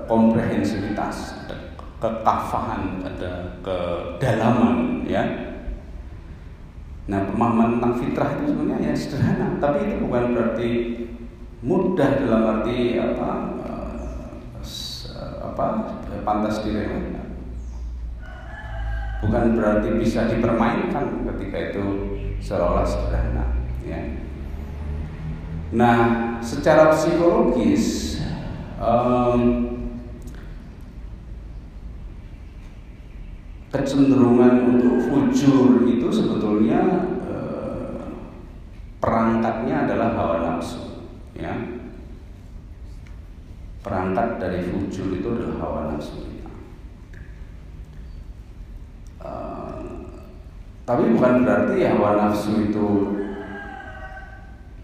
komprehensivitas, 0.09 1.45
ada 1.45 1.57
kekafahan, 2.01 3.05
ada 3.05 3.61
kedalaman, 3.61 5.05
ya. 5.05 5.23
Nah, 7.07 7.29
pemahaman 7.29 7.79
tentang 7.79 7.95
fitrah 7.99 8.31
itu 8.41 8.55
sebenarnya 8.55 8.95
ya 8.95 8.97
sederhana, 8.97 9.59
tapi 9.59 9.91
itu 9.91 10.07
bukan 10.07 10.25
berarti 10.33 10.71
mudah 11.63 12.11
dalam 12.19 12.43
arti 12.59 12.99
apa 12.99 13.31
uh, 13.63 14.35
apa 15.51 15.67
pantas 16.27 16.63
diremehkan 16.67 17.22
bukan 19.23 19.55
berarti 19.55 19.89
bisa 20.03 20.27
dipermainkan 20.27 21.23
ketika 21.31 21.59
itu 21.71 21.85
seolah 22.43 22.83
sederhana 22.83 23.55
ya. 23.87 24.19
Nah 25.71 25.99
secara 26.43 26.91
psikologis 26.91 28.19
um, 28.83 29.71
kecenderungan 33.71 34.75
untuk 34.75 35.07
fujur 35.07 35.87
itu 35.87 36.11
sebetulnya 36.11 36.83
uh, 37.25 38.19
perangkatnya 38.99 39.87
adalah 39.87 40.19
hawa 40.19 40.37
nafsu 40.43 41.07
ya. 41.39 41.79
Perangkat 43.83 44.39
dari 44.39 44.67
fujur 44.67 45.15
itu 45.15 45.27
adalah 45.31 45.57
hawa 45.63 45.81
nafsu 45.95 46.32
uh, 49.23 49.83
tapi 50.83 51.15
bukan 51.15 51.47
berarti 51.47 51.87
hawa 51.87 52.19
nafsu 52.19 52.69
itu 52.69 52.89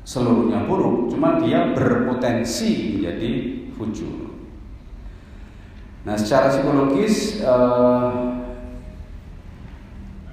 seluruhnya 0.08 0.64
buruk 0.64 1.12
cuma 1.12 1.36
dia 1.42 1.76
berpotensi 1.76 2.96
menjadi 2.96 3.30
fujur. 3.76 4.32
Nah 6.08 6.16
secara 6.16 6.48
psikologis 6.48 7.44
uh, 7.44 8.40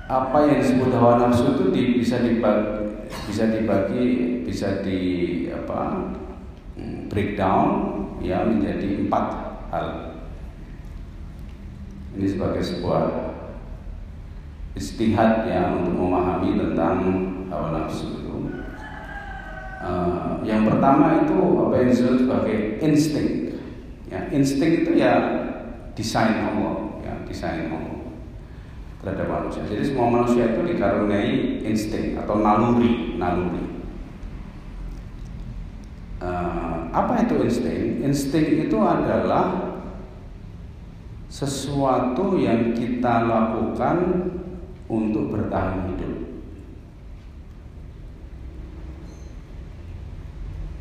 apa 0.05 0.37
yang 0.47 0.61
disebut 0.61 0.95
hawa 0.95 1.27
nafsu 1.27 1.57
itu 1.57 1.65
di, 1.73 1.81
bisa 1.99 2.21
dibagi 2.21 2.85
bisa 3.25 3.43
dibagi 3.51 4.05
bisa 4.45 4.85
di 4.85 4.99
apa 5.49 6.13
breakdown 7.09 7.67
ya 8.21 8.47
menjadi 8.47 9.05
empat 9.05 9.25
hal. 9.73 9.87
Ini 12.15 12.31
sebagai 12.31 12.63
sebuah 12.63 13.34
istihad 14.75 15.47
ya 15.47 15.71
untuk 15.75 15.95
memahami 15.95 16.59
tentang 16.59 16.97
hawa 17.47 17.71
nafsu 17.71 18.19
itu 18.19 18.35
uh, 19.79 20.43
yang 20.43 20.67
pertama 20.67 21.23
itu 21.23 21.39
apa 21.63 21.73
yang 21.79 21.88
disebut 21.91 22.15
sebagai 22.27 22.57
insting 22.83 23.29
ya 24.11 24.19
insting 24.35 24.83
itu 24.83 24.91
ya 24.99 25.13
desain 25.95 26.43
Allah 26.43 26.99
ya 27.01 27.13
desain 27.23 27.71
Allah 27.71 27.95
terhadap 29.05 29.29
manusia. 29.29 29.61
Jadi 29.69 29.83
semua 29.85 30.09
manusia 30.09 30.49
itu 30.49 30.65
dikaruniai 30.65 31.61
insting 31.61 32.17
atau 32.17 32.41
naluri, 32.41 33.21
naluri. 33.21 33.77
Uh, 36.17 36.89
apa 36.89 37.21
itu 37.21 37.38
insting? 37.45 38.01
Insting 38.01 38.65
itu 38.65 38.77
adalah 38.81 39.77
sesuatu 41.29 42.41
yang 42.41 42.73
kita 42.73 43.29
lakukan 43.29 43.97
untuk 44.85 45.33
bertahan 45.33 45.89
hidup. 45.93 46.13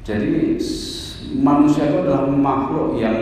Jadi 0.04 0.60
manusia 1.40 1.88
itu 1.88 1.96
adalah 2.04 2.28
makhluk 2.28 3.00
yang 3.00 3.16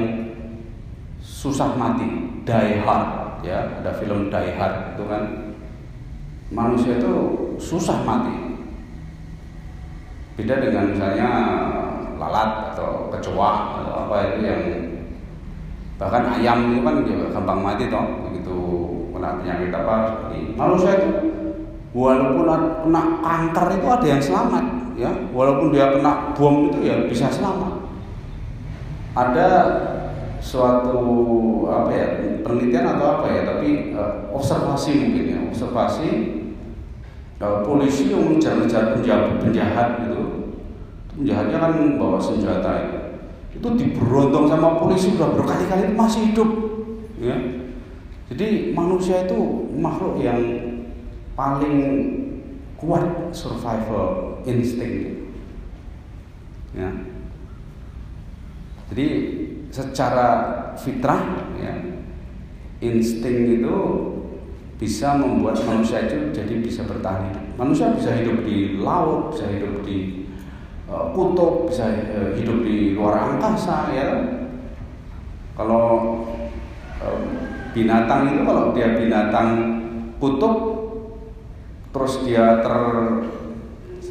susah 1.23 1.79
mati, 1.79 2.43
die 2.43 2.83
hard 2.83 3.23
ya. 3.43 3.83
Ada 3.83 3.91
film 3.99 4.31
Die 4.31 4.51
Hard 4.57 4.97
itu 4.97 5.05
kan. 5.07 5.23
Manusia 6.53 7.01
itu 7.01 7.15
susah 7.59 8.07
mati. 8.07 8.63
Beda 10.39 10.63
dengan 10.63 10.97
misalnya 10.97 11.29
lalat 12.17 12.73
atau 12.73 13.13
kecoa 13.13 13.53
atau 13.83 13.95
apa 14.09 14.17
itu 14.33 14.39
yang 14.47 14.63
bahkan 16.01 16.35
ayam 16.35 16.73
itu 16.73 16.81
kan 16.83 17.05
juga 17.05 17.27
gampang 17.31 17.61
mati 17.63 17.85
toh 17.93 18.27
begitu 18.27 18.59
kena 19.23 19.39
penyakit 19.39 19.71
apa 19.71 19.95
seperti 20.11 20.39
manusia 20.59 20.91
itu 20.99 21.11
walaupun 21.95 22.43
kena 22.43 23.03
kanker 23.23 23.67
itu 23.79 23.87
ada 23.87 24.07
yang 24.11 24.19
selamat 24.19 24.65
ya. 24.99 25.11
Walaupun 25.31 25.71
dia 25.71 25.95
kena 25.95 26.35
bom 26.35 26.67
itu 26.67 26.83
ya 26.83 27.07
bisa 27.07 27.31
selamat. 27.31 27.87
Ada 29.15 29.49
suatu 30.43 30.99
apa 31.71 31.91
ya 31.95 32.07
penelitian 32.43 32.99
atau 32.99 33.23
apa 33.23 33.27
ya 33.31 33.47
tapi 33.47 33.95
uh, 33.95 34.27
observasi 34.35 34.91
mungkin 34.99 35.25
ya 35.31 35.39
observasi 35.47 36.09
uh, 37.39 37.63
polisi 37.63 38.11
yang 38.11 38.27
mengejar-ngejar 38.27 38.99
penjahat, 38.99 39.39
penjahat 39.39 39.89
gitu. 40.03 40.23
Penjahatnya 41.15 41.59
kan 41.63 41.73
bawa 41.95 42.19
senjata 42.19 42.91
itu. 42.91 42.99
Itu 43.63 43.69
diberontong 43.79 44.51
sama 44.51 44.83
polisi 44.83 45.15
sudah 45.15 45.31
berkali-kali 45.39 45.95
masih 45.95 46.35
hidup 46.35 46.51
ya 47.23 47.62
jadi 48.33 48.73
manusia 48.73 49.29
itu 49.29 49.69
makhluk 49.77 50.17
yang 50.25 50.41
paling 51.37 51.79
kuat 52.81 53.05
survival 53.37 54.41
insting 54.49 55.29
ya 56.73 56.89
jadi 58.89 59.07
secara 59.69 60.29
fitrah 60.81 61.53
ya 61.61 61.93
insting 62.83 63.63
itu 63.63 63.77
bisa 64.83 65.15
membuat 65.15 65.63
manusia 65.63 66.11
itu 66.11 66.35
jadi 66.35 66.59
bisa 66.59 66.83
bertahan. 66.83 67.55
Manusia 67.55 67.95
bisa 67.95 68.19
hidup 68.19 68.43
di 68.43 68.83
laut, 68.83 69.31
bisa 69.31 69.47
hidup 69.47 69.87
di 69.87 70.27
uh, 70.91 71.15
kutub, 71.15 71.71
bisa 71.71 71.87
uh, 71.87 72.35
hidup 72.35 72.67
di 72.67 72.99
luar 72.99 73.31
angkasa 73.31 73.95
ya. 73.95 74.09
Kalau 75.55 76.19
uh, 76.99 77.23
binatang 77.73 78.37
itu 78.37 78.45
kalau 78.45 78.73
dia 78.77 78.95
binatang 78.97 79.49
kutub 80.21 80.55
terus 81.93 82.25
dia 82.25 82.63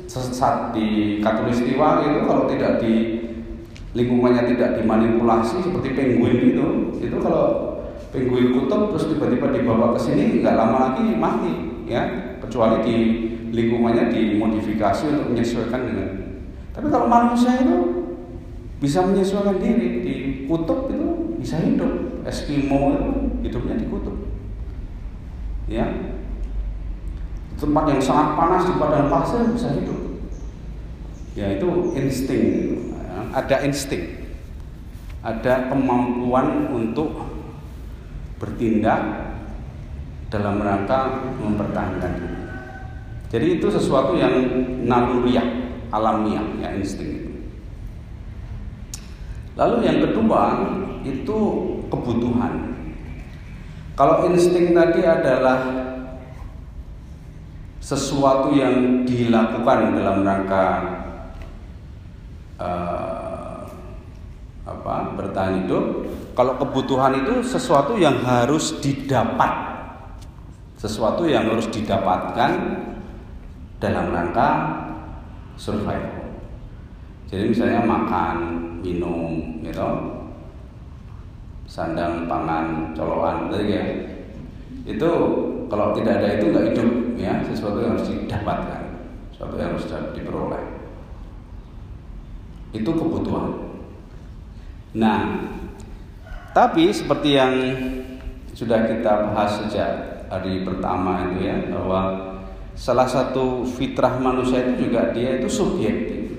tersesat 0.06 0.76
di 0.76 1.18
katulistiwa 1.24 2.04
itu 2.06 2.20
kalau 2.30 2.46
tidak 2.46 2.78
di 2.82 3.22
lingkungannya 3.92 4.44
tidak 4.56 4.82
dimanipulasi 4.82 5.62
seperti 5.66 5.90
penguin 5.98 6.54
itu 6.54 6.68
itu 7.02 7.18
kalau 7.22 7.80
penguin 8.12 8.54
kutub 8.54 8.92
terus 8.94 9.08
tiba-tiba 9.10 9.50
dibawa 9.56 9.96
ke 9.96 10.00
sini 10.02 10.42
nggak 10.44 10.58
lama 10.58 10.78
lagi 10.92 11.16
mati 11.16 11.54
ya. 11.88 12.04
Kecuali 12.42 12.84
di 12.84 12.98
lingkungannya 13.54 14.12
dimodifikasi 14.12 15.08
untuk 15.08 15.32
menyesuaikan 15.32 15.88
dengan 15.88 16.10
tapi 16.72 16.88
kalau 16.90 17.08
manusia 17.08 17.64
itu 17.64 17.78
bisa 18.82 19.06
menyesuaikan 19.06 19.62
diri 19.62 20.02
di 20.02 20.16
kutub 20.50 20.90
itu 20.90 21.38
bisa 21.38 21.62
hidup 21.62 22.12
Eskimo 22.26 22.82
itu 22.98 23.12
hidupnya 23.42 23.76
di 23.82 23.86
kutub 23.90 24.18
ya 25.68 25.86
tempat 27.58 27.84
yang 27.94 28.02
sangat 28.02 28.28
panas 28.38 28.64
di 28.66 28.74
padang 28.78 29.10
pasir 29.10 29.46
bisa 29.54 29.70
hidup 29.78 30.00
ya 31.38 31.58
itu 31.58 31.68
insting 31.94 32.46
ya. 32.90 33.38
ada 33.38 33.56
insting 33.66 34.22
ada 35.22 35.70
kemampuan 35.70 36.74
untuk 36.74 37.14
bertindak 38.42 39.30
dalam 40.34 40.58
rangka 40.64 41.30
mempertahankan 41.38 42.12
diri. 42.18 42.40
Jadi 43.32 43.46
itu 43.62 43.68
sesuatu 43.70 44.18
yang 44.18 44.34
naluriah, 44.88 45.46
alamiah, 45.94 46.44
ya 46.58 46.74
insting 46.74 47.12
itu. 47.22 47.32
Lalu 49.54 49.86
yang 49.86 49.98
kedua 50.02 50.42
itu 51.06 51.38
kebutuhan. 51.92 52.71
Kalau 54.02 54.26
insting 54.26 54.74
tadi 54.74 55.06
adalah 55.06 55.62
sesuatu 57.78 58.50
yang 58.50 59.06
dilakukan 59.06 59.94
dalam 59.94 60.26
rangka 60.26 60.66
uh, 62.58 63.62
apa 64.66 64.96
bertahan 65.14 65.62
hidup, 65.62 66.10
kalau 66.34 66.58
kebutuhan 66.58 67.14
itu 67.22 67.46
sesuatu 67.46 67.94
yang 67.94 68.26
harus 68.26 68.82
didapat. 68.82 69.70
Sesuatu 70.82 71.30
yang 71.30 71.54
harus 71.54 71.70
didapatkan 71.70 72.58
dalam 73.78 74.10
rangka 74.10 74.50
survival. 75.62 76.42
Jadi 77.30 77.54
misalnya 77.54 77.86
makan, 77.86 78.38
minum, 78.82 79.62
gitu. 79.62 80.21
Sandang, 81.72 82.28
pangan, 82.28 82.92
colokan, 82.92 83.48
gitu 83.48 83.72
ya. 83.72 83.84
Itu 84.84 85.10
kalau 85.72 85.96
tidak 85.96 86.20
ada 86.20 86.36
itu 86.36 86.52
nggak 86.52 86.68
hidup, 86.76 86.90
ya. 87.16 87.40
Sesuatu 87.48 87.80
yang 87.80 87.96
harus 87.96 88.12
didapatkan, 88.12 88.84
sesuatu 89.32 89.56
yang 89.56 89.72
harus 89.72 89.88
diperoleh. 90.12 90.64
Itu 92.76 92.92
kebutuhan. 92.92 93.72
Nah, 95.00 95.48
tapi 96.52 96.92
seperti 96.92 97.40
yang 97.40 97.56
sudah 98.52 98.84
kita 98.92 99.32
bahas 99.32 99.64
sejak 99.64 100.12
hari 100.28 100.68
pertama 100.68 101.32
itu 101.32 101.48
ya 101.48 101.56
bahwa 101.72 102.32
salah 102.76 103.08
satu 103.08 103.64
fitrah 103.64 104.20
manusia 104.20 104.60
itu 104.64 104.88
juga 104.88 105.16
dia 105.16 105.40
itu 105.40 105.48
subjektif. 105.48 106.36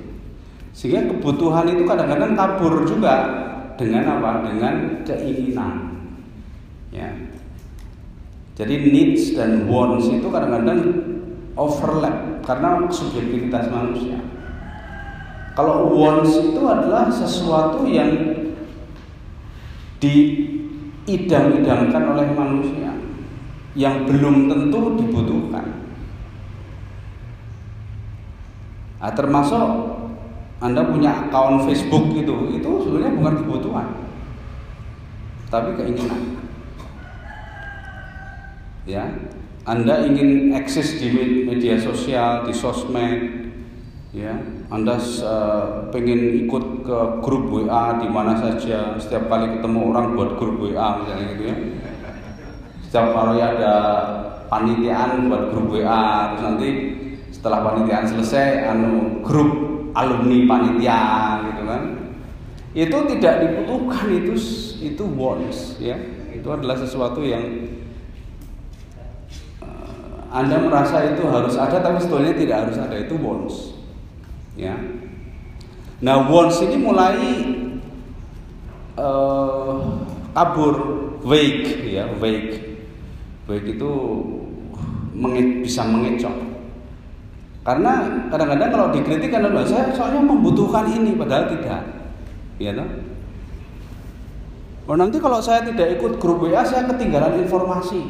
Sehingga 0.76 1.08
kebutuhan 1.08 1.68
itu 1.72 1.84
kadang-kadang 1.88 2.32
kabur 2.36 2.84
juga 2.84 3.16
dengan 3.82 4.04
apa? 4.18 4.46
Dengan 4.46 5.02
keinginan. 5.02 5.74
Ya. 6.94 7.10
Jadi 8.54 8.94
needs 8.94 9.34
dan 9.34 9.66
wants 9.66 10.06
itu 10.06 10.30
kadang-kadang 10.30 11.02
overlap 11.58 12.46
karena 12.46 12.86
subjektivitas 12.86 13.66
manusia. 13.72 14.20
Kalau 15.58 15.90
wants 15.92 16.38
itu 16.38 16.62
adalah 16.64 17.12
sesuatu 17.12 17.84
yang 17.84 18.08
diidam-idamkan 20.00 22.02
oleh 22.16 22.32
manusia 22.32 22.96
yang 23.76 24.08
belum 24.08 24.48
tentu 24.48 24.96
dibutuhkan. 25.00 25.82
Nah, 29.02 29.10
termasuk 29.10 29.91
Anda 30.62 30.86
punya 30.86 31.26
akun 31.26 31.66
Facebook 31.66 32.14
itu, 32.14 32.54
itu 32.54 32.70
sebenarnya 32.86 33.18
bukan 33.18 33.34
kebutuhan, 33.42 33.86
tapi 35.50 35.74
keinginan. 35.74 36.38
Ya, 38.86 39.10
Anda 39.66 40.06
ingin 40.06 40.54
eksis 40.54 41.02
di 41.02 41.10
media 41.50 41.74
sosial, 41.82 42.46
di 42.46 42.54
sosmed, 42.54 43.42
ya 44.12 44.36
anda 44.68 45.00
uh, 45.00 45.88
pengen 45.88 46.44
ikut 46.44 46.84
ke 46.84 46.98
grup 47.24 47.48
WA 47.48 47.96
di 47.96 48.12
mana 48.12 48.36
saja 48.36 49.00
setiap 49.00 49.32
kali 49.32 49.56
ketemu 49.56 49.88
orang 49.88 50.12
buat 50.12 50.36
grup 50.36 50.60
WA 50.60 51.00
misalnya 51.00 51.32
gitu 51.32 51.42
ya 51.48 51.56
setiap 52.84 53.16
kali 53.16 53.40
ada 53.40 53.74
panitiaan 54.52 55.32
buat 55.32 55.48
grup 55.48 55.72
WA 55.72 56.36
terus 56.36 56.44
nanti 56.44 56.70
setelah 57.32 57.64
panitiaan 57.64 58.04
selesai 58.04 58.68
anu 58.68 59.24
grup 59.24 59.71
alumni 59.92 60.38
panitia 60.48 61.00
gitu 61.48 61.62
kan. 61.64 61.82
Itu 62.72 62.98
tidak 63.16 63.34
dibutuhkan 63.44 64.06
itu 64.12 64.34
itu 64.80 65.04
wants 65.16 65.76
ya. 65.80 65.96
Itu 66.32 66.48
adalah 66.48 66.76
sesuatu 66.76 67.20
yang 67.20 67.44
uh, 69.60 70.32
anda 70.32 70.56
merasa 70.58 71.04
itu 71.12 71.22
harus 71.28 71.54
ada 71.60 71.78
tapi 71.84 72.00
sebetulnya 72.00 72.34
tidak 72.34 72.56
harus 72.66 72.76
ada 72.80 72.96
itu 72.96 73.14
wants 73.20 73.76
ya. 74.56 74.76
Nah 76.02 76.26
wants 76.26 76.58
ini 76.64 76.76
mulai 76.80 77.20
uh, 78.96 80.02
kabur 80.32 80.74
wake 81.22 81.92
ya 81.92 82.08
wake 82.18 82.80
wake 83.46 83.68
itu 83.78 83.90
menge 85.12 85.62
bisa 85.62 85.84
mengecoh 85.84 86.51
karena 87.62 87.92
kadang-kadang 88.26 88.70
kalau 88.74 88.86
dikritik 88.90 89.30
kan 89.30 89.46
saya 89.62 89.94
soalnya 89.94 90.18
membutuhkan 90.18 90.82
ini 90.90 91.14
padahal 91.14 91.46
tidak. 91.46 91.82
Ya 92.58 92.74
toh? 92.74 92.86
Oh 94.90 94.98
nanti 94.98 95.22
kalau 95.22 95.38
saya 95.38 95.62
tidak 95.62 95.94
ikut 95.94 96.18
grup 96.18 96.42
WA 96.42 96.66
saya 96.66 96.90
ketinggalan 96.90 97.38
informasi. 97.46 98.02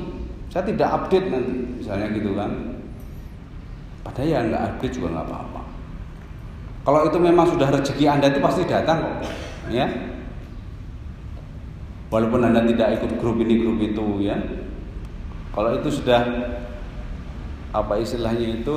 Saya 0.49 0.65
tidak 0.65 0.89
update 0.89 1.29
nanti 1.29 1.53
misalnya 1.85 2.09
gitu 2.17 2.33
kan. 2.33 2.81
Padahal 4.01 4.29
ya 4.29 4.39
nggak 4.41 4.63
update 4.73 4.95
juga 4.97 5.09
nggak 5.21 5.27
apa-apa. 5.29 5.63
Kalau 6.83 7.01
itu 7.07 7.19
memang 7.21 7.47
sudah 7.47 7.69
rezeki 7.71 8.05
Anda 8.09 8.33
itu 8.33 8.41
pasti 8.41 8.65
datang 8.65 9.21
Ya. 9.71 9.87
Walaupun 12.09 12.41
Anda 12.45 12.65
tidak 12.67 13.01
ikut 13.01 13.21
grup 13.21 13.37
ini 13.41 13.61
grup 13.61 13.79
itu 13.81 14.25
ya. 14.25 14.37
Kalau 15.53 15.77
itu 15.77 15.89
sudah 15.93 16.25
apa 17.73 18.01
istilahnya 18.01 18.65
itu 18.65 18.77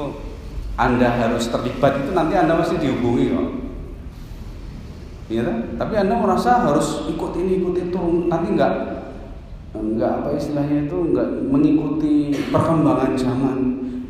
Anda 0.76 1.08
harus 1.08 1.48
terlibat 1.48 2.04
itu 2.04 2.12
nanti 2.12 2.36
Anda 2.36 2.60
pasti 2.60 2.76
dihubungi 2.76 3.32
kok. 3.32 3.48
Ya, 5.32 5.42
tapi 5.80 5.98
Anda 5.98 6.20
merasa 6.20 6.68
harus 6.68 7.08
ikut 7.10 7.32
ini 7.40 7.64
ikut 7.64 7.76
itu 7.90 8.30
nanti 8.30 8.54
enggak 8.54 8.74
enggak 9.74 10.22
apa 10.22 10.30
istilahnya 10.38 10.86
itu 10.86 10.98
enggak 11.12 11.28
mengikuti 11.48 12.36
perkembangan 12.52 13.16
zaman. 13.16 13.58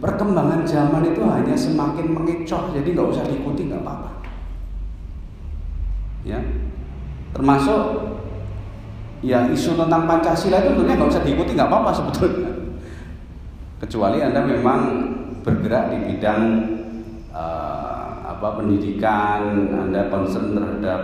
Perkembangan 0.02 0.68
zaman 0.68 1.08
itu 1.08 1.22
hanya 1.24 1.56
semakin 1.56 2.12
mengecoh 2.12 2.74
jadi 2.76 2.88
nggak 2.94 3.10
usah 3.14 3.24
diikuti 3.30 3.72
nggak 3.72 3.82
apa-apa. 3.86 4.12
Ya. 6.26 6.42
Termasuk 7.32 7.82
ya 9.24 9.48
isu 9.54 9.78
tentang 9.80 10.06
pancasila 10.10 10.62
itu 10.62 10.76
sebenarnya 10.76 10.96
nggak 11.00 11.12
usah 11.14 11.24
diikuti 11.24 11.52
nggak 11.56 11.70
apa-apa 11.70 11.92
sebetulnya. 11.94 12.52
Kecuali 13.80 14.20
anda 14.20 14.44
memang 14.44 14.82
bergerak 15.46 15.94
di 15.94 15.98
bidang 16.10 16.44
uh, 17.30 18.26
apa 18.26 18.58
pendidikan 18.58 19.70
anda 19.70 20.10
concern 20.10 20.58
terhadap 20.58 21.02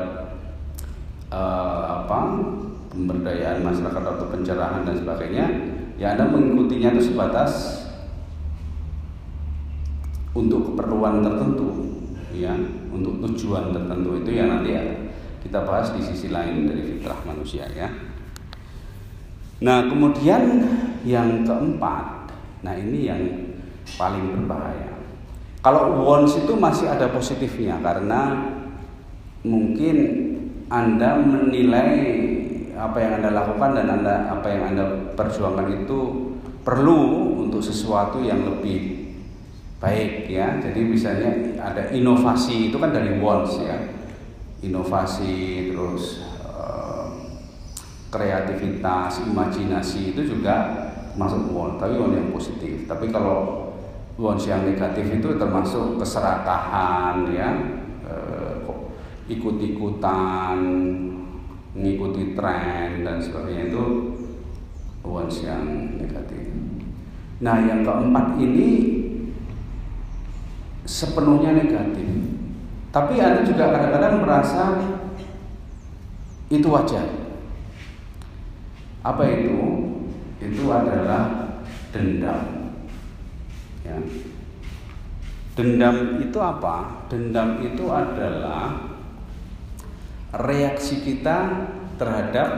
uh, 1.29 2.01
apa 2.01 2.19
pemberdayaan 2.89 3.61
masyarakat 3.61 4.03
atau 4.03 4.25
pencerahan 4.33 4.81
dan 4.81 4.97
sebagainya 4.97 5.45
ya 6.01 6.17
anda 6.17 6.25
mengikutinya 6.25 6.97
itu 6.97 7.13
sebatas 7.13 7.85
untuk 10.33 10.73
keperluan 10.73 11.21
tertentu 11.21 11.69
ya 12.33 12.57
untuk 12.89 13.21
tujuan 13.21 13.69
tertentu. 13.69 14.25
Itu 14.25 14.31
ya 14.33 14.49
nanti 14.49 14.73
ya 14.73 14.83
kita 15.45 15.61
bahas 15.69 15.93
di 15.93 16.01
sisi 16.01 16.33
lain 16.33 16.65
dari 16.65 16.81
fitrah 16.81 17.21
manusia 17.29 17.69
ya. 17.69 17.87
Nah 19.61 19.85
kemudian 19.85 20.65
yang 21.05 21.45
keempat 21.45 22.33
nah 22.61 22.73
ini 22.77 23.09
yang 23.09 23.21
paling 23.99 24.31
berbahaya 24.35 24.91
kalau 25.61 26.01
wants 26.01 26.37
itu 26.41 26.53
masih 26.57 26.89
ada 26.89 27.11
positifnya 27.13 27.77
karena 27.79 28.49
mungkin 29.45 29.97
anda 30.71 31.21
menilai 31.21 31.91
apa 32.73 32.97
yang 32.97 33.21
anda 33.21 33.29
lakukan 33.29 33.77
dan 33.77 33.87
anda 34.01 34.15
apa 34.31 34.47
yang 34.49 34.73
anda 34.73 34.85
perjuangkan 35.13 35.85
itu 35.85 35.99
perlu 36.65 36.99
untuk 37.45 37.61
sesuatu 37.61 38.25
yang 38.25 38.41
lebih 38.41 39.11
baik 39.77 40.29
ya. 40.29 40.57
Jadi 40.57 40.81
misalnya 40.81 41.61
ada 41.61 41.93
inovasi 41.93 42.73
itu 42.73 42.77
kan 42.81 42.89
dari 42.89 43.21
wants 43.21 43.61
ya. 43.61 43.77
Inovasi 44.61 45.69
terus 45.73 46.21
uh, 46.41 47.09
kreativitas, 48.13 49.25
imajinasi 49.25 50.13
itu 50.13 50.21
juga 50.37 50.89
masuk 51.17 51.49
wants, 51.53 51.81
tapi 51.81 51.97
wants 51.97 52.17
yang 52.17 52.29
positif. 52.29 52.85
Tapi 52.85 53.09
kalau 53.09 53.60
wants 54.21 54.45
yang 54.45 54.61
negatif 54.61 55.09
itu 55.09 55.33
termasuk 55.41 55.97
keserakahan 55.97 57.25
ya, 57.33 57.49
uh, 58.05 58.61
ikut-ikutan, 59.25 60.57
mengikuti 61.73 62.37
tren 62.37 63.01
dan 63.01 63.17
sebagainya 63.17 63.73
itu 63.73 63.83
wants 65.01 65.41
yang 65.41 65.97
negatif. 65.97 66.45
Nah, 67.41 67.57
yang 67.65 67.81
keempat 67.81 68.37
ini 68.37 68.69
sepenuhnya 70.85 71.57
negatif. 71.57 72.05
Tapi 72.93 73.17
Anda 73.17 73.41
juga 73.41 73.73
kadang-kadang 73.73 74.21
merasa 74.21 74.63
itu 76.51 76.67
wajar. 76.69 77.07
Apa 79.01 79.23
itu? 79.25 79.57
Itu 80.37 80.69
adalah 80.69 81.57
dendam. 81.89 82.60
Ya. 83.91 83.99
Dendam 85.51 86.23
itu 86.23 86.39
apa? 86.39 87.03
Dendam 87.11 87.59
itu 87.59 87.91
adalah 87.91 88.87
reaksi 90.31 91.03
kita 91.03 91.67
terhadap 91.99 92.49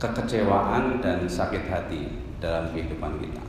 kekecewaan 0.00 1.04
dan 1.04 1.28
sakit 1.28 1.68
hati 1.68 2.08
dalam 2.40 2.72
kehidupan 2.72 3.20
kita. 3.20 3.44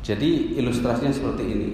Jadi 0.00 0.56
ilustrasinya 0.56 1.12
seperti 1.12 1.44
ini. 1.44 1.70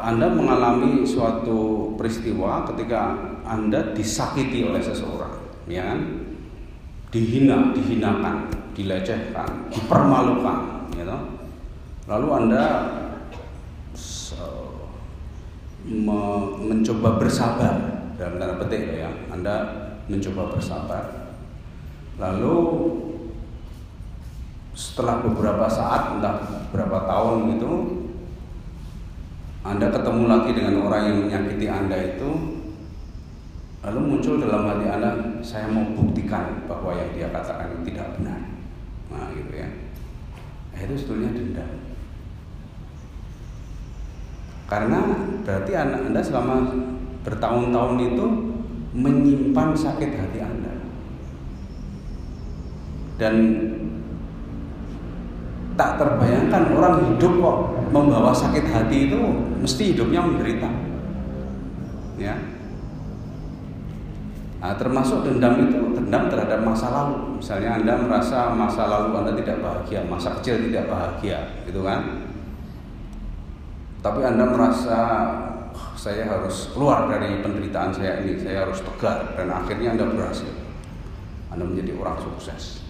Anda 0.00 0.32
mengalami 0.32 1.04
suatu 1.04 1.92
peristiwa 1.98 2.64
ketika 2.72 3.12
Anda 3.44 3.92
disakiti 3.92 4.64
oleh 4.64 4.80
seseorang, 4.80 5.36
ya 5.68 5.84
kan? 5.92 6.00
Dihina, 7.12 7.76
dihinakan, 7.76 8.48
dilecehkan, 8.74 9.70
dipermalukan, 9.72 10.90
you 10.96 11.06
Lalu 12.10 12.28
Anda 12.34 12.64
me 15.86 16.22
mencoba 16.58 17.22
bersabar 17.22 17.74
dalam 18.18 18.36
tanda 18.36 18.60
petik 18.60 19.00
ya. 19.00 19.10
Anda 19.32 19.54
mencoba 20.10 20.52
bersabar. 20.52 21.04
Lalu 22.20 22.56
setelah 24.74 25.22
beberapa 25.22 25.70
saat 25.70 26.18
entah 26.18 26.66
berapa 26.72 27.04
tahun 27.04 27.52
gitu 27.56 27.70
Anda 29.60 29.92
ketemu 29.92 30.24
lagi 30.24 30.50
dengan 30.56 30.88
orang 30.88 31.02
yang 31.04 31.18
menyakiti 31.26 31.66
Anda 31.68 32.16
itu 32.16 32.30
lalu 33.84 34.00
muncul 34.00 34.40
dalam 34.40 34.68
hati 34.68 34.86
Anda 34.88 35.10
saya 35.44 35.68
mau 35.68 35.84
buktikan 35.92 36.64
bahwa 36.64 36.96
yang 36.96 37.12
dia 37.12 37.28
katakan 37.28 37.84
tidak 37.84 38.08
benar 38.16 38.49
nah 39.10 39.28
gitu 39.34 39.52
ya. 39.52 39.68
Nah, 40.70 40.80
itu 40.86 40.94
sebetulnya 40.96 41.30
dendam. 41.34 41.70
Karena 44.70 44.98
berarti 45.42 45.72
anak 45.74 46.00
Anda 46.08 46.20
selama 46.22 46.56
bertahun-tahun 47.26 47.96
itu 48.06 48.26
menyimpan 48.94 49.68
sakit 49.74 50.10
hati 50.14 50.38
Anda. 50.38 50.74
Dan 53.18 53.34
tak 55.74 55.98
terbayangkan 55.98 56.64
orang 56.76 56.94
hidup 57.10 57.32
kok 57.42 57.58
membawa 57.90 58.30
sakit 58.30 58.64
hati 58.70 59.10
itu 59.10 59.18
mesti 59.58 59.82
hidupnya 59.92 60.22
menderita. 60.22 60.70
Ya 62.20 62.49
nah, 64.60 64.76
termasuk 64.76 65.24
dendam 65.24 65.56
itu 65.66 65.80
dendam 65.96 66.28
terhadap 66.28 66.60
masa 66.60 66.86
lalu 66.92 67.40
misalnya 67.40 67.80
anda 67.80 67.94
merasa 67.96 68.52
masa 68.52 68.82
lalu 68.86 69.08
anda 69.24 69.32
tidak 69.40 69.58
bahagia 69.64 70.00
masa 70.04 70.36
kecil 70.40 70.60
tidak 70.68 70.84
bahagia 70.86 71.38
gitu 71.64 71.80
kan 71.80 72.28
tapi 74.00 74.20
anda 74.24 74.44
merasa 74.44 74.98
oh, 75.72 75.88
saya 75.96 76.28
harus 76.28 76.76
keluar 76.76 77.08
dari 77.08 77.40
penderitaan 77.40 77.90
saya 77.92 78.20
ini 78.20 78.36
saya 78.36 78.68
harus 78.68 78.84
tegar 78.84 79.32
dan 79.34 79.48
akhirnya 79.48 79.96
anda 79.96 80.04
berhasil 80.04 80.52
anda 81.50 81.64
menjadi 81.64 81.96
orang 81.96 82.20
sukses 82.20 82.80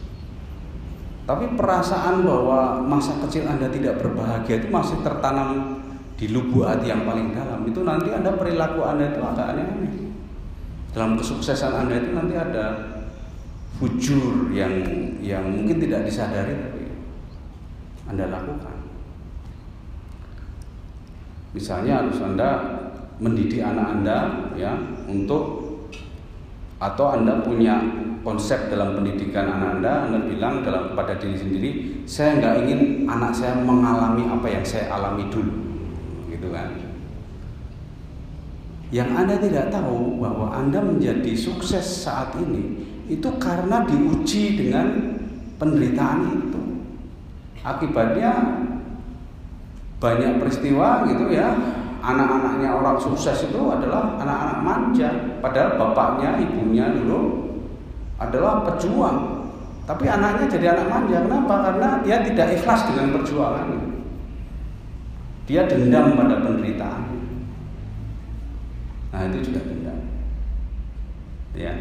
tapi 1.31 1.47
perasaan 1.55 2.27
bahwa 2.27 2.83
masa 2.83 3.15
kecil 3.23 3.47
Anda 3.47 3.71
tidak 3.71 4.03
berbahagia 4.03 4.67
itu 4.67 4.67
masih 4.67 4.99
tertanam 4.99 5.79
di 6.19 6.27
lubuk 6.27 6.67
hati 6.67 6.91
yang 6.91 7.07
paling 7.07 7.31
dalam. 7.31 7.63
Itu 7.71 7.87
nanti 7.87 8.11
Anda 8.11 8.35
perilaku 8.35 8.83
Anda 8.83 9.15
itu 9.15 9.23
agak 9.23 9.47
aneh-aneh. 9.55 10.10
Dalam 10.91 11.15
kesuksesan 11.15 11.87
Anda 11.87 12.03
itu 12.03 12.11
nanti 12.11 12.35
ada 12.35 12.67
fujur 13.79 14.51
yang 14.51 14.75
yang 15.23 15.47
mungkin 15.47 15.79
tidak 15.79 16.05
disadari 16.05 16.55
tapi 16.59 16.85
Anda 18.11 18.27
lakukan. 18.27 18.77
Misalnya 21.55 22.03
harus 22.03 22.19
Anda 22.19 22.49
mendidik 23.23 23.63
anak 23.63 23.87
Anda 23.99 24.17
ya 24.59 24.75
untuk 25.07 25.63
atau 26.83 27.07
Anda 27.15 27.47
punya 27.47 27.79
konsep 28.21 28.69
dalam 28.69 29.01
pendidikan 29.01 29.49
anak 29.49 29.81
anda 29.81 29.93
anda 30.05 30.19
bilang 30.29 30.61
dalam 30.61 30.93
pada 30.93 31.17
diri 31.17 31.37
sendiri 31.41 31.71
saya 32.05 32.37
nggak 32.37 32.55
ingin 32.69 32.81
anak 33.09 33.33
saya 33.33 33.57
mengalami 33.65 34.29
apa 34.29 34.45
yang 34.45 34.65
saya 34.65 34.93
alami 34.93 35.25
dulu 35.33 35.53
gitu 36.29 36.53
kan 36.53 36.90
yang 38.91 39.11
anda 39.15 39.39
tidak 39.39 39.71
tahu 39.71 40.19
bahwa 40.19 40.51
anda 40.51 40.83
menjadi 40.83 41.35
sukses 41.35 42.07
saat 42.07 42.35
ini 42.39 42.87
itu 43.07 43.27
karena 43.39 43.87
diuji 43.87 44.59
dengan 44.59 45.19
penderitaan 45.59 46.47
itu 46.47 46.63
akibatnya 47.63 48.33
banyak 50.03 50.43
peristiwa 50.43 51.07
gitu 51.07 51.31
ya 51.31 51.55
anak-anaknya 52.01 52.71
orang 52.73 52.97
sukses 52.97 53.47
itu 53.47 53.61
adalah 53.71 54.17
anak-anak 54.19 54.59
manja 54.65 55.09
padahal 55.39 55.77
bapaknya 55.77 56.41
ibunya 56.41 56.89
dulu 56.97 57.51
adalah 58.21 58.69
pejuang. 58.69 59.49
Tapi 59.89 60.07
anaknya 60.07 60.47
jadi 60.47 60.67
anak 60.77 60.87
manja. 60.87 61.25
Kenapa? 61.25 61.55
Karena 61.67 61.89
dia 62.05 62.23
tidak 62.23 62.61
ikhlas 62.61 62.87
dengan 62.93 63.17
perjuangan. 63.17 63.67
Dia 65.49 65.67
dendam 65.67 66.15
pada 66.15 66.37
penderitaan. 66.45 67.20
Nah, 69.11 69.27
itu 69.31 69.51
juga 69.51 69.61
dendam. 69.67 70.01
Ya. 71.55 71.75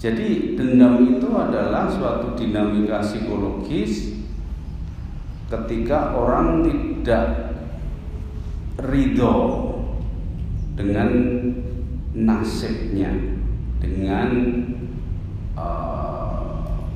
Jadi 0.00 0.58
dendam 0.58 1.18
itu 1.18 1.28
adalah 1.30 1.86
suatu 1.86 2.34
dinamika 2.34 2.98
psikologis 3.04 4.18
ketika 5.46 6.16
orang 6.16 6.64
tidak 6.64 7.54
ridho 8.80 9.36
dengan 10.74 11.10
nasibnya, 12.16 13.12
dengan 13.78 14.28
Eh, 15.52 16.52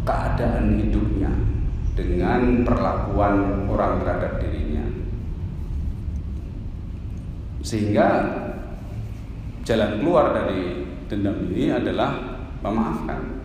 keadaan 0.07 0.81
hidupnya 0.81 1.29
dengan 1.93 2.65
perlakuan 2.65 3.69
orang 3.69 4.01
terhadap 4.01 4.41
dirinya 4.41 4.87
sehingga 7.61 8.09
jalan 9.67 9.99
keluar 9.99 10.31
dari 10.31 10.87
dendam 11.11 11.51
ini 11.51 11.75
adalah 11.75 12.39
memaafkan 12.63 13.43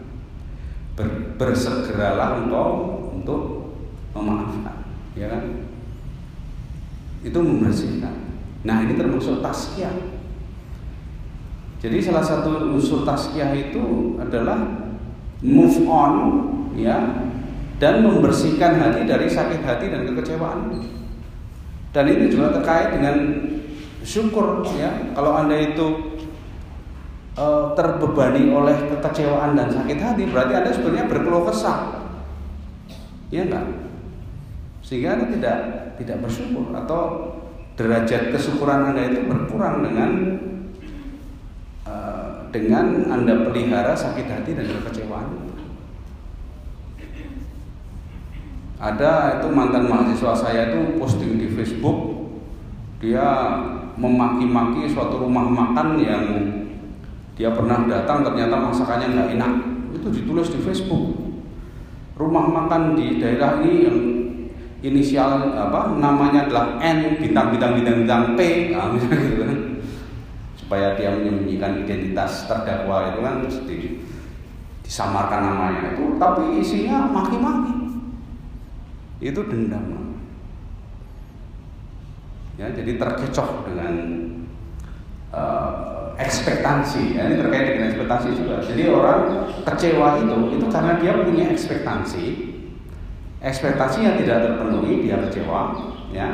Ber, 0.93 1.34
bersegeralah 1.39 2.45
engkau 2.45 2.69
untuk 3.17 3.74
memaafkan 4.13 4.86
ya 5.17 5.28
kan 5.34 5.65
itu 7.26 7.39
membersihkan 7.41 8.13
nah 8.61 8.86
ini 8.86 8.93
termasuk 8.93 9.41
taskia 9.41 9.89
Jadi 11.82 11.97
salah 11.97 12.22
satu 12.22 12.78
unsur 12.78 13.01
taskiah 13.01 13.57
itu 13.57 14.13
adalah 14.22 14.86
move 15.41 15.82
on 15.89 16.13
ya 16.78 17.26
dan 17.82 18.05
membersihkan 18.05 18.78
hati 18.78 19.09
dari 19.09 19.26
sakit 19.26 19.65
hati 19.65 19.89
dan 19.89 20.05
kekecewaan. 20.05 20.69
Dan 21.89 22.05
ini 22.05 22.30
juga 22.30 22.53
terkait 22.53 22.93
dengan 22.93 23.17
syukur 24.05 24.61
ya. 24.78 25.09
Kalau 25.17 25.34
Anda 25.34 25.57
itu 25.57 26.11
e, 27.41 27.45
terbebani 27.73 28.53
oleh 28.53 28.77
kekecewaan 28.93 29.57
dan 29.57 29.73
sakit 29.73 29.97
hati, 29.97 30.29
berarti 30.29 30.53
Anda 30.53 30.69
sebenarnya 30.69 31.09
berkeluh 31.09 31.49
kesah. 31.49 32.05
Ya 33.33 33.49
enggak? 33.49 33.65
Sehingga 34.85 35.17
Anda 35.17 35.25
tidak 35.33 35.57
tidak 35.97 36.17
bersyukur 36.21 36.69
atau 36.77 37.01
derajat 37.73 38.29
kesyukuran 38.29 38.93
Anda 38.93 39.09
itu 39.09 39.25
berkurang 39.25 39.81
dengan 39.81 40.11
e, 41.89 41.95
dengan 42.53 42.85
Anda 43.09 43.49
pelihara 43.49 43.97
sakit 43.97 44.27
hati 44.29 44.53
dan 44.53 44.69
kekecewaan. 44.69 45.49
Ada 48.81 49.41
itu 49.41 49.47
mantan 49.53 49.85
mahasiswa 49.85 50.33
saya 50.33 50.73
itu 50.73 50.97
posting 50.97 51.37
di 51.37 51.53
Facebook 51.53 52.21
dia 53.01 53.57
memaki-maki 53.97 54.85
suatu 54.85 55.25
rumah 55.25 55.49
makan 55.49 55.97
yang 55.97 56.23
dia 57.41 57.49
pernah 57.49 57.89
datang 57.89 58.21
ternyata 58.21 58.53
masakannya 58.53 59.17
nggak 59.17 59.29
enak. 59.33 59.53
Itu 59.97 60.13
ditulis 60.13 60.53
di 60.53 60.61
Facebook. 60.61 61.17
Rumah 62.13 62.45
makan 62.53 62.93
di 62.93 63.17
daerah 63.17 63.65
ini 63.65 63.73
yang 63.81 63.99
inisial 64.85 65.49
apa 65.49 65.97
namanya 65.97 66.45
adalah 66.45 66.77
N 66.77 67.17
bintang 67.17 67.49
bintang 67.49 67.81
bintang 67.81 68.05
bintang 68.05 68.23
P. 68.37 68.69
Nah, 68.77 68.93
gitu 69.01 69.41
kan. 69.41 69.57
Supaya 70.53 70.93
dia 70.93 71.17
menyembunyikan 71.17 71.81
identitas 71.81 72.45
terdakwa 72.45 73.09
itu 73.09 73.19
kan 73.25 73.33
terus 73.41 73.57
di, 73.65 73.77
disamarkan 74.85 75.41
namanya 75.41 75.97
itu. 75.97 76.21
Tapi 76.21 76.61
isinya 76.61 77.09
maki-maki. 77.09 77.73
Itu 79.17 79.49
dendam. 79.49 80.13
Ya 82.61 82.69
jadi 82.69 83.01
terkecoh 83.01 83.65
dengan 83.65 83.93
uh, 85.33 86.00
ekspektasi. 86.22 87.17
Ya, 87.17 87.28
ini 87.28 87.41
terkait 87.41 87.65
dengan 87.74 87.89
ekspektasi 87.91 88.28
juga. 88.38 88.61
Jadi 88.61 88.84
orang 88.89 89.49
kecewa 89.65 90.22
itu 90.22 90.38
itu 90.57 90.65
karena 90.69 90.93
dia 91.01 91.13
punya 91.22 91.45
ekspektasi 91.51 92.26
yang 94.05 94.15
tidak 94.22 94.38
terpenuhi 94.45 95.09
dia 95.09 95.17
kecewa 95.28 95.61
ya. 96.13 96.28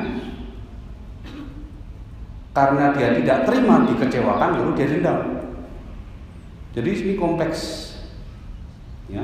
Karena 2.52 2.90
dia 2.98 3.14
tidak 3.14 3.46
terima 3.46 3.86
dikecewakan 3.86 4.50
lalu 4.58 4.72
dia 4.76 4.88
dendam. 4.90 5.20
Jadi 6.74 6.90
ini 6.94 7.14
kompleks 7.18 7.94
ya. 9.08 9.24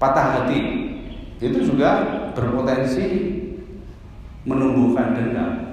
Patah 0.00 0.26
hati 0.40 0.60
itu 1.40 1.58
juga 1.64 2.04
berpotensi 2.32 3.08
menumbuhkan 4.48 5.12
dendam. 5.16 5.69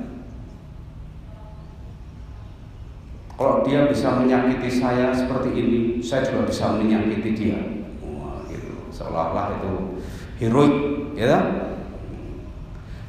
Kalau 3.37 3.61
dia 3.61 3.85
bisa 3.85 4.17
menyakiti 4.17 4.65
saya 4.65 5.13
seperti 5.13 5.53
ini, 5.53 5.79
saya 6.01 6.25
juga 6.25 6.49
bisa 6.49 6.73
menyakiti 6.73 7.37
dia. 7.37 7.61
Wah, 8.01 8.41
gitu. 8.49 8.89
Seolah-olah 8.89 9.61
itu 9.61 10.01
heroik, 10.41 10.73
ya. 11.13 11.37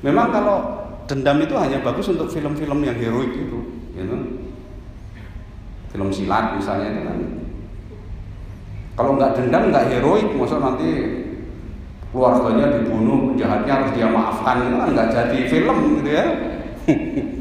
Memang 0.04 0.28
kalau 0.28 0.56
dendam 1.08 1.40
itu 1.40 1.56
hanya 1.56 1.80
bagus 1.80 2.12
untuk 2.12 2.28
film-film 2.28 2.84
yang 2.84 3.00
heroik 3.00 3.32
itu, 3.32 3.58
gitu. 3.96 4.16
Film 5.88 6.12
silat 6.12 6.60
misalnya 6.60 6.92
itu 6.92 7.02
kan 7.08 7.18
kalau 8.98 9.14
nggak 9.14 9.32
dendam 9.38 9.70
nggak 9.70 9.94
heroik, 9.94 10.26
masa 10.34 10.58
nanti 10.58 10.90
keluarganya 12.10 12.82
dibunuh, 12.82 13.30
penjahatnya 13.30 13.72
harus 13.78 13.90
dia 13.94 14.10
maafkan 14.10 14.66
itu 14.66 14.76
kan 14.76 14.88
nggak 14.90 15.10
jadi 15.14 15.38
film 15.46 15.78
gitu 16.02 16.10
ya. 16.10 16.26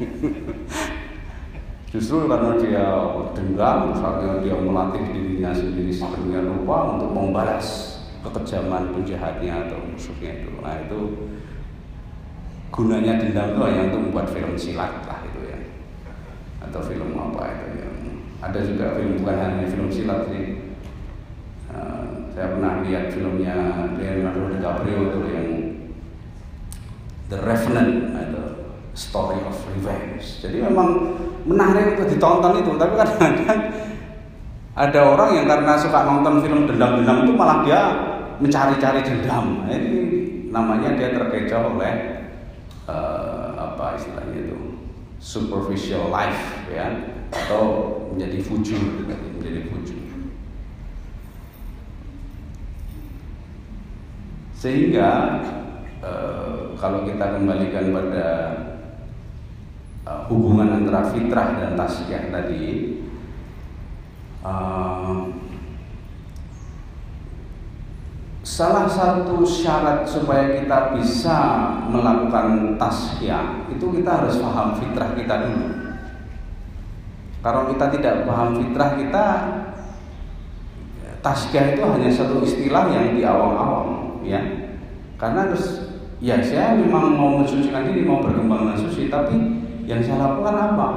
Justru 1.98 2.30
karena 2.30 2.54
dia 2.62 2.86
dendam, 3.34 3.90
misalnya 3.90 4.38
dia 4.46 4.54
melatih 4.54 5.02
dirinya 5.18 5.50
sendiri 5.50 5.90
sedemikian 5.90 6.46
rupa 6.46 6.94
untuk 6.94 7.10
membalas 7.10 7.98
kekejaman 8.22 8.94
penjahatnya 8.94 9.66
atau 9.66 9.82
musuhnya 9.82 10.46
itu. 10.46 10.62
Nah 10.62 10.78
itu 10.78 11.00
gunanya 12.70 13.18
dendam 13.18 13.58
itu 13.58 13.62
hanya 13.66 13.82
untuk 13.90 14.02
membuat 14.06 14.30
film 14.30 14.54
silat 14.54 14.94
lah 15.10 15.26
itu 15.26 15.42
ya, 15.50 15.58
atau 16.70 16.86
film 16.86 17.18
apa 17.18 17.50
itu 17.50 17.66
ya. 17.82 17.90
Ada 18.46 18.60
juga 18.62 18.86
film 18.94 19.18
bukan 19.18 19.38
hanya 19.42 19.66
film 19.66 19.90
silat 19.90 20.30
sih 20.30 20.46
saya 22.38 22.54
pernah 22.54 22.86
lihat 22.86 23.10
filmnya 23.10 23.58
Leonardo 23.98 24.54
DiCaprio 24.54 24.98
itu 25.10 25.20
yang 25.34 25.50
The 27.34 27.42
Revenant 27.42 28.14
atau 28.14 28.46
Story 28.94 29.42
of 29.42 29.58
Revenge. 29.74 30.46
Jadi 30.46 30.62
memang 30.62 31.18
menarik 31.48 31.96
untuk 31.96 32.12
ditonton 32.12 32.54
itu, 32.60 32.72
tapi 32.76 32.94
kadang-kadang 33.02 33.62
ada 34.78 35.00
orang 35.02 35.30
yang 35.34 35.46
karena 35.50 35.74
suka 35.80 36.06
nonton 36.06 36.44
film 36.44 36.70
dendam-dendam 36.70 37.26
itu 37.26 37.34
malah 37.34 37.66
dia 37.66 37.82
mencari-cari 38.38 39.02
dendam. 39.02 39.66
Nah, 39.66 39.74
ini 39.74 39.96
namanya 40.54 40.94
dia 40.94 41.16
terkecoh 41.18 41.80
oleh 41.80 41.96
uh, 42.86 43.58
apa 43.58 43.98
istilahnya 43.98 44.38
itu 44.38 44.58
superficial 45.18 46.14
life 46.14 46.62
ya 46.70 46.94
atau 47.34 47.96
menjadi 48.14 48.38
fujur 48.46 48.80
menjadi 49.36 49.68
fujur 49.68 49.98
Sehingga 54.58 55.38
e, 56.02 56.12
kalau 56.82 57.06
kita 57.06 57.38
kembalikan 57.38 57.94
pada 57.94 58.28
e, 60.08 60.10
hubungan 60.32 60.80
antara 60.80 61.12
fitrah 61.12 61.60
dan 61.60 61.76
tasyiah 61.76 62.32
tadi, 62.32 62.96
e, 64.40 64.54
salah 68.48 68.88
satu 68.88 69.44
syarat 69.44 70.08
supaya 70.08 70.56
kita 70.56 70.96
bisa 70.96 71.38
melakukan 71.92 72.80
tasyiah 72.80 73.68
itu 73.68 73.92
kita 73.92 74.24
harus 74.24 74.40
paham 74.40 74.80
fitrah 74.80 75.12
kita 75.12 75.36
dulu. 75.44 75.68
Kalau 77.44 77.68
kita 77.76 77.86
tidak 77.92 78.24
paham 78.24 78.56
fitrah 78.64 78.96
kita, 78.96 79.26
tasyiah 81.28 81.76
itu 81.76 81.84
hanya 81.84 82.10
satu 82.10 82.40
istilah 82.40 82.88
yang 82.88 83.18
di 83.18 83.22
awam-awam 83.28 84.08
ya 84.24 84.40
karena 85.18 85.50
terus 85.50 85.98
ya 86.22 86.38
saya 86.42 86.78
memang 86.78 87.14
mau 87.18 87.42
mensucikan 87.42 87.90
diri 87.90 88.06
mau 88.06 88.22
berkembang 88.22 88.68
dengan 88.70 88.78
suci 88.78 89.10
tapi 89.10 89.57
yang 89.88 90.04
saya 90.04 90.20
lakukan 90.20 90.56
apa? 90.56 90.88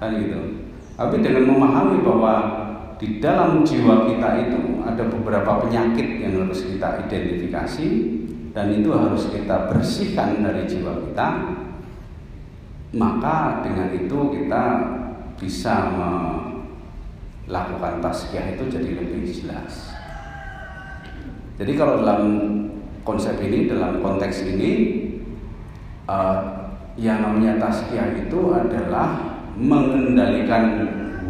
Kan 0.00 0.16
gitu. 0.18 0.40
Tapi 0.96 1.20
dengan 1.20 1.44
memahami 1.52 2.00
bahwa 2.00 2.34
di 2.96 3.20
dalam 3.20 3.60
jiwa 3.60 4.08
kita 4.08 4.28
itu 4.48 4.80
ada 4.82 5.04
beberapa 5.10 5.60
penyakit 5.62 6.22
yang 6.22 6.46
harus 6.46 6.64
kita 6.64 7.04
identifikasi 7.06 7.88
dan 8.56 8.66
itu 8.72 8.88
harus 8.92 9.28
kita 9.32 9.68
bersihkan 9.72 10.44
dari 10.44 10.68
jiwa 10.68 11.00
kita 11.10 11.28
maka 12.92 13.64
dengan 13.64 13.88
itu 13.96 14.18
kita 14.36 14.64
bisa 15.40 15.88
melakukan 17.48 18.04
tasbih 18.04 18.52
itu 18.52 18.64
jadi 18.68 18.90
lebih 19.00 19.24
jelas. 19.24 19.96
Jadi 21.56 21.72
kalau 21.76 22.04
dalam 22.04 22.22
konsep 23.02 23.40
ini, 23.40 23.66
dalam 23.66 24.04
konteks 24.04 24.44
ini, 24.44 24.70
uh, 26.06 26.61
yang 27.00 27.24
namanya 27.24 27.56
taskia 27.56 28.12
itu 28.16 28.52
adalah 28.52 29.40
mengendalikan 29.56 30.64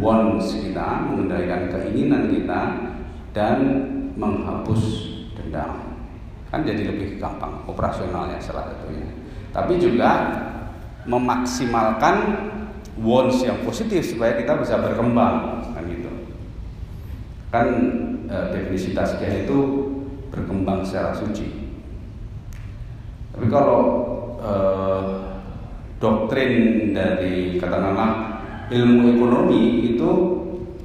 wants 0.03 0.59
kita, 0.59 1.07
mengendalikan 1.07 1.71
keinginan 1.71 2.27
kita, 2.31 2.61
dan 3.31 3.59
menghapus 4.19 4.83
dendam. 5.39 6.03
Kan 6.51 6.67
jadi 6.67 6.91
lebih 6.93 7.17
gampang 7.23 7.65
operasionalnya 7.65 8.43
salah 8.43 8.69
satunya. 8.69 9.09
Tapi 9.55 9.79
juga 9.81 10.11
memaksimalkan 11.09 12.17
wants 13.01 13.43
yang 13.43 13.63
positif 13.65 14.05
supaya 14.05 14.37
kita 14.37 14.61
bisa 14.61 14.77
berkembang 14.83 15.65
kan 15.73 15.85
gitu. 15.89 16.13
Kan 17.49 17.67
e, 18.29 18.37
definisi 18.53 18.93
taskia 18.93 19.49
itu 19.49 19.59
berkembang 20.29 20.85
secara 20.85 21.13
suci. 21.17 21.63
Tapi 23.33 23.49
kalau 23.49 23.81
eh, 24.45 25.32
doktrin 26.03 26.91
dari 26.91 27.63
katakanlah 27.63 28.43
ilmu 28.75 29.15
ekonomi 29.15 29.95
itu 29.95 30.11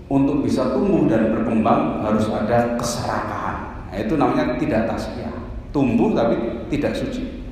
untuk 0.07 0.45
bisa 0.45 0.71
tumbuh 0.71 1.09
dan 1.09 1.33
berkembang 1.33 2.05
harus 2.05 2.29
ada 2.29 2.77
keserakahan. 2.77 3.89
Nah, 3.89 3.97
itu 3.97 4.13
namanya 4.13 4.55
tidak 4.61 4.85
tasbih. 4.85 5.25
Tumbuh 5.73 6.13
tapi 6.13 6.37
tidak 6.69 6.93
suci. 6.93 7.49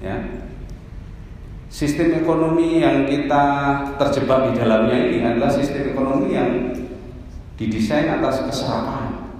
Ya. 0.00 0.16
sistem 1.70 2.24
ekonomi 2.24 2.80
yang 2.80 3.04
kita 3.04 3.44
terjebak 4.00 4.48
di 4.48 4.58
dalamnya 4.58 4.96
ini 4.96 5.22
adalah 5.22 5.52
sistem 5.52 5.92
ekonomi 5.92 6.32
yang 6.34 6.72
didesain 7.60 8.08
atas 8.08 8.48
keserakahan. 8.48 9.38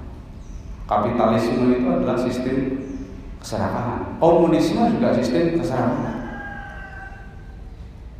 Kapitalisme 0.85 1.75
itu 1.75 1.89
adalah 1.89 2.21
sistem 2.21 2.57
keserakahan. 3.41 4.10
Komunisme 4.21 4.85
juga 4.93 5.17
sistem 5.17 5.57
keserakahan. 5.57 6.17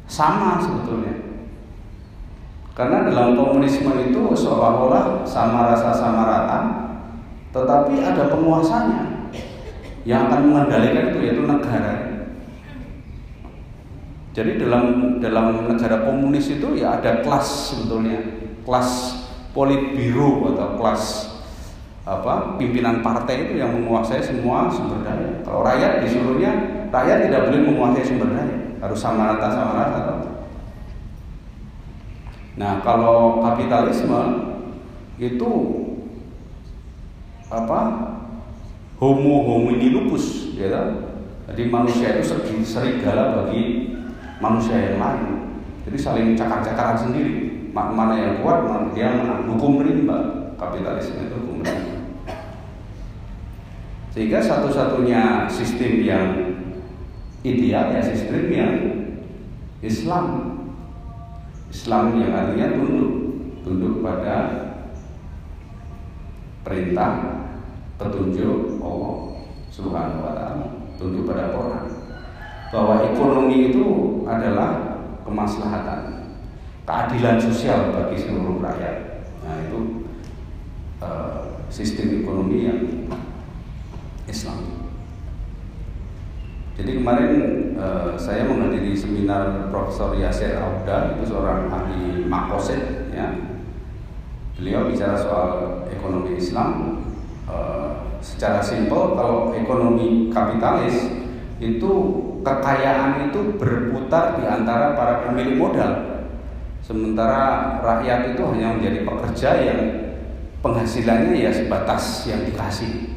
Sama 0.09 0.57
sebetulnya. 0.59 1.21
Karena 2.73 3.05
dalam 3.13 3.37
komunisme 3.37 3.93
itu 4.09 4.33
seolah-olah 4.33 5.29
sama 5.29 5.69
rasa 5.69 5.93
sama 5.93 6.25
rata, 6.25 6.59
tetapi 7.53 8.01
ada 8.01 8.33
penguasanya 8.33 9.29
yang 10.09 10.33
akan 10.33 10.49
mengendalikan 10.49 11.13
itu 11.13 11.19
yaitu 11.21 11.45
negara. 11.45 12.25
Jadi 14.33 14.63
dalam 14.63 15.19
dalam 15.21 15.69
negara 15.69 16.09
komunis 16.09 16.49
itu 16.49 16.81
ya 16.81 16.97
ada 16.97 17.21
kelas 17.21 17.77
sebetulnya, 17.77 18.25
kelas 18.65 19.21
politbiro 19.53 20.55
atau 20.55 20.79
kelas 20.81 21.30
apa 22.09 22.57
pimpinan 22.57 23.05
partai 23.05 23.49
itu 23.49 23.61
yang 23.61 23.77
menguasai 23.77 24.25
semua 24.25 24.73
sumber 24.73 25.05
daya. 25.05 25.45
Kalau 25.45 25.61
rakyat 25.61 26.01
disuruhnya 26.05 26.53
rakyat 26.89 27.29
tidak 27.29 27.41
boleh 27.49 27.61
menguasai 27.69 28.05
sumber 28.09 28.31
daya, 28.33 28.57
harus 28.81 28.99
sama 28.99 29.37
rata 29.37 29.47
sama 29.53 29.73
rata. 29.77 30.01
Nah 32.57 32.81
kalau 32.85 33.41
kapitalisme 33.45 34.21
itu 35.21 35.51
apa 37.53 37.81
homo 39.01 39.35
homini 39.49 39.93
lupus, 39.93 40.57
ya 40.57 40.69
Jadi 41.51 41.67
manusia 41.67 42.15
itu 42.15 42.31
serigala 42.63 43.43
bagi 43.43 43.91
manusia 44.39 44.77
yang 44.79 45.03
lain. 45.03 45.51
Jadi 45.83 45.99
saling 45.99 46.29
cakar-cakaran 46.39 46.95
sendiri. 46.95 47.67
Mana 47.75 48.15
yang 48.19 48.35
kuat, 48.43 48.67
mana 48.67 48.95
dia 48.95 49.11
menang. 49.15 49.51
Hukum 49.51 49.83
rimba, 49.83 50.55
kapitalisme 50.55 51.27
itu 51.27 51.35
hukum 51.43 51.67
rimba. 51.67 51.90
Sehingga 54.11 54.43
satu-satunya 54.43 55.47
sistem 55.47 56.03
yang 56.03 56.27
ideal 57.47 57.95
ya 57.95 58.03
sistem 58.03 58.51
yang 58.51 58.75
Islam. 59.81 60.57
Islam 61.71 62.19
yang 62.19 62.35
artinya 62.35 62.75
tunduk, 62.75 63.13
tunduk 63.63 63.95
pada 64.03 64.37
perintah 66.67 67.47
petunjuk 67.95 68.83
Allah 68.83 69.39
Subhanahu 69.71 70.27
wa 70.27 70.35
taala, 70.35 70.67
tunduk 70.99 71.31
pada 71.31 71.55
Quran 71.55 72.01
bahwa 72.71 73.03
ekonomi 73.03 73.75
itu 73.75 73.87
adalah 74.27 75.03
kemaslahatan, 75.27 76.31
keadilan 76.87 77.37
sosial 77.39 77.91
bagi 77.91 78.19
seluruh 78.19 78.63
rakyat. 78.63 79.27
Nah 79.43 79.57
itu 79.67 80.07
uh, 81.03 81.67
sistem 81.67 82.23
ekonomi 82.23 82.59
yang 82.67 82.81
Islam. 84.31 84.87
Jadi 86.81 86.97
kemarin 86.97 87.33
uh, 87.77 88.17
saya 88.17 88.49
menghadiri 88.49 88.97
seminar 88.97 89.69
Profesor 89.69 90.17
Yasir 90.17 90.57
Auda 90.57 91.13
itu 91.13 91.29
seorang 91.29 91.69
ahli 91.69 92.25
makoset 92.25 93.13
ya. 93.13 93.37
Beliau 94.57 94.89
bicara 94.89 95.19
soal 95.19 95.85
ekonomi 95.93 96.41
Islam 96.41 97.03
uh, 97.45 98.17
secara 98.25 98.65
simpel 98.65 99.13
kalau 99.19 99.53
ekonomi 99.53 100.33
kapitalis 100.33 101.21
itu 101.61 101.93
kekayaan 102.41 103.29
itu 103.29 103.61
berputar 103.61 104.41
di 104.41 104.49
antara 104.49 104.97
para 104.97 105.29
pemilik 105.29 105.61
modal. 105.61 106.25
Sementara 106.81 107.77
rakyat 107.85 108.33
itu 108.33 108.43
hanya 108.57 108.81
menjadi 108.81 109.05
pekerja 109.05 109.51
yang 109.61 109.81
penghasilannya 110.65 111.37
ya 111.37 111.53
sebatas 111.53 112.25
yang 112.25 112.41
dikasih 112.49 113.10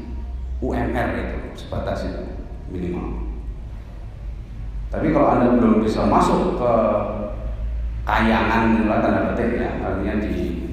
UMR 0.64 1.10
itu 1.20 1.68
sebatas 1.68 2.08
itu 2.08 2.24
minimal. 2.72 3.28
Tapi 4.88 5.12
kalau 5.12 5.28
anda 5.36 5.60
belum 5.60 5.84
bisa 5.84 6.08
masuk 6.08 6.56
ke 6.56 6.74
kayangan 8.08 8.88
tanda 8.88 9.34
petik 9.34 9.60
ya 9.60 9.70
artinya 9.84 10.24
di 10.24 10.64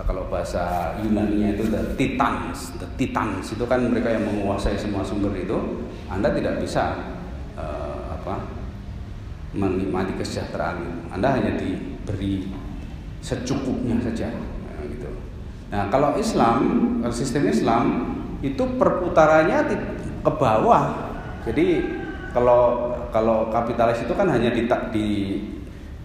Nah, 0.00 0.08
kalau 0.08 0.32
bahasa 0.32 0.96
Yunani 1.04 1.52
itu 1.52 1.68
the 1.68 1.92
titans, 1.92 2.72
the 2.80 2.88
titans 2.96 3.52
itu 3.52 3.68
kan 3.68 3.84
mereka 3.84 4.16
yang 4.16 4.24
menguasai 4.32 4.72
semua 4.80 5.04
sumber 5.04 5.28
itu. 5.36 5.84
Anda 6.08 6.32
tidak 6.32 6.64
bisa 6.64 6.96
uh, 7.52 8.16
apa 8.16 8.48
menikmati 9.52 10.16
kesejahteraan. 10.16 11.12
Anda 11.12 11.36
hanya 11.36 11.52
diberi 11.60 12.48
secukupnya 13.20 14.00
saja. 14.00 14.32
Nah, 14.32 14.88
gitu. 14.88 15.10
Nah, 15.68 15.92
kalau 15.92 16.16
Islam, 16.16 16.58
sistem 17.12 17.52
Islam 17.52 17.84
itu 18.40 18.62
perputarannya 18.80 19.58
ke 20.20 20.32
bawah. 20.36 20.84
Jadi 21.44 21.84
kalau 22.32 22.94
kalau 23.10 23.50
kapitalis 23.50 24.00
itu 24.04 24.12
kan 24.14 24.30
hanya 24.30 24.54
di 24.54 24.64
di, 24.94 25.08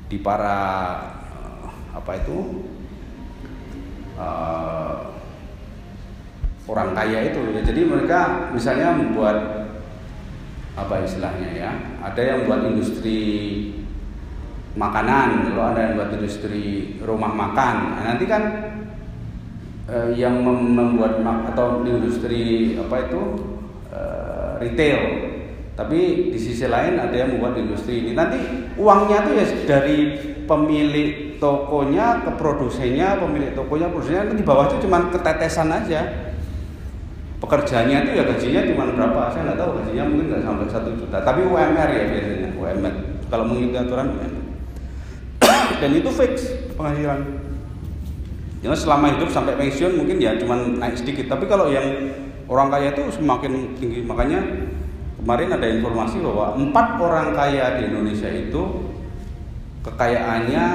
di 0.10 0.18
para 0.20 0.60
eh, 1.32 1.68
apa 1.94 2.12
itu 2.18 2.38
uh, 4.18 5.16
orang 6.66 6.98
kaya 6.98 7.30
itu 7.30 7.40
ya 7.54 7.62
jadi 7.62 7.82
mereka 7.86 8.50
misalnya 8.50 8.98
membuat 8.98 9.38
apa 10.76 11.06
istilahnya 11.06 11.50
ya 11.56 11.72
ada 12.04 12.20
yang 12.20 12.50
buat 12.50 12.68
industri 12.68 13.22
makanan 14.76 15.54
lalu 15.54 15.62
ada 15.62 15.80
yang 15.88 15.94
buat 15.96 16.12
industri 16.20 16.98
rumah 17.00 17.32
makan 17.32 17.76
nah, 17.96 18.04
nanti 18.12 18.26
kan 18.28 18.65
uh, 19.90 20.10
yang 20.14 20.42
membuat 20.46 21.22
atau 21.24 21.82
industri 21.86 22.76
apa 22.78 23.10
itu 23.10 23.22
uh, 23.94 24.58
retail 24.62 25.00
tapi 25.76 26.32
di 26.32 26.40
sisi 26.40 26.72
lain 26.72 26.96
ada 26.96 27.12
yang 27.12 27.36
membuat 27.36 27.60
industri 27.60 28.00
ini 28.00 28.12
nanti 28.16 28.40
uangnya 28.80 29.28
tuh 29.28 29.34
ya 29.36 29.46
dari 29.68 29.98
pemilik 30.48 31.36
tokonya 31.36 32.24
ke 32.24 32.32
produsennya, 32.40 33.20
pemilik 33.20 33.52
tokonya, 33.52 33.92
produsennya 33.92 34.32
itu 34.32 34.36
di 34.40 34.46
bawah 34.48 34.72
itu 34.72 34.88
cuma 34.88 35.12
ketetesan 35.12 35.68
aja. 35.74 36.32
Pekerjaannya 37.44 38.08
itu 38.08 38.12
ya 38.16 38.24
gajinya 38.24 38.62
cuma 38.72 38.84
berapa? 38.96 39.22
Saya 39.36 39.52
nggak 39.52 39.60
tahu 39.60 39.70
gajinya 39.84 40.04
mungkin 40.08 40.26
nggak 40.32 40.44
sampai 40.48 40.68
satu 40.72 40.90
juta. 40.96 41.18
Tapi 41.20 41.42
UMR 41.44 41.90
ya 41.92 42.04
biasanya 42.08 42.50
UMR. 42.56 42.96
Kalau 43.28 43.44
mengikuti 43.44 43.78
aturan 43.78 44.08
UMR. 44.16 44.34
Dan 45.84 45.92
itu 45.92 46.10
fix 46.16 46.34
penghasilan. 46.80 47.45
Ya 48.66 48.74
selama 48.74 49.14
hidup 49.14 49.30
sampai 49.30 49.54
pensiun 49.62 49.94
mungkin 49.94 50.18
ya 50.18 50.42
cuma 50.42 50.58
naik 50.58 50.98
sedikit. 50.98 51.30
Tapi 51.30 51.46
kalau 51.46 51.70
yang 51.70 51.86
orang 52.50 52.74
kaya 52.74 52.98
itu 52.98 53.14
semakin 53.14 53.78
tinggi. 53.78 54.02
Makanya 54.02 54.42
kemarin 55.22 55.54
ada 55.54 55.70
informasi 55.70 56.18
bahwa 56.18 56.58
empat 56.58 56.98
orang 56.98 57.38
kaya 57.38 57.78
di 57.78 57.94
Indonesia 57.94 58.26
itu 58.26 58.90
kekayaannya 59.86 60.66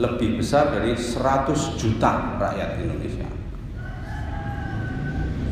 lebih 0.00 0.40
besar 0.40 0.72
dari 0.72 0.96
100 0.96 1.76
juta 1.76 2.40
rakyat 2.40 2.80
Indonesia. 2.80 3.28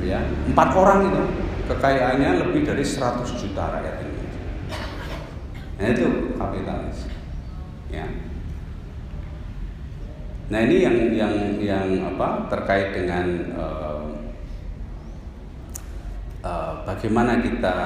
Ya, 0.01 0.25
empat 0.49 0.73
orang 0.73 1.13
itu 1.13 1.23
kekayaannya 1.69 2.49
lebih 2.49 2.65
dari 2.65 2.81
100 2.81 3.29
juta 3.29 3.77
rakyat 3.77 3.97
Indonesia. 4.01 4.41
Nah 5.77 5.87
itu 5.93 6.33
kapitalis. 6.41 7.13
Ya. 7.93 8.09
Nah 10.53 10.69
ini 10.69 10.85
yang 10.85 10.97
yang 11.17 11.35
yang 11.65 11.89
apa 12.13 12.45
terkait 12.53 12.93
dengan 12.93 13.25
uh, 13.57 14.05
uh, 16.45 16.85
bagaimana 16.85 17.41
kita 17.41 17.77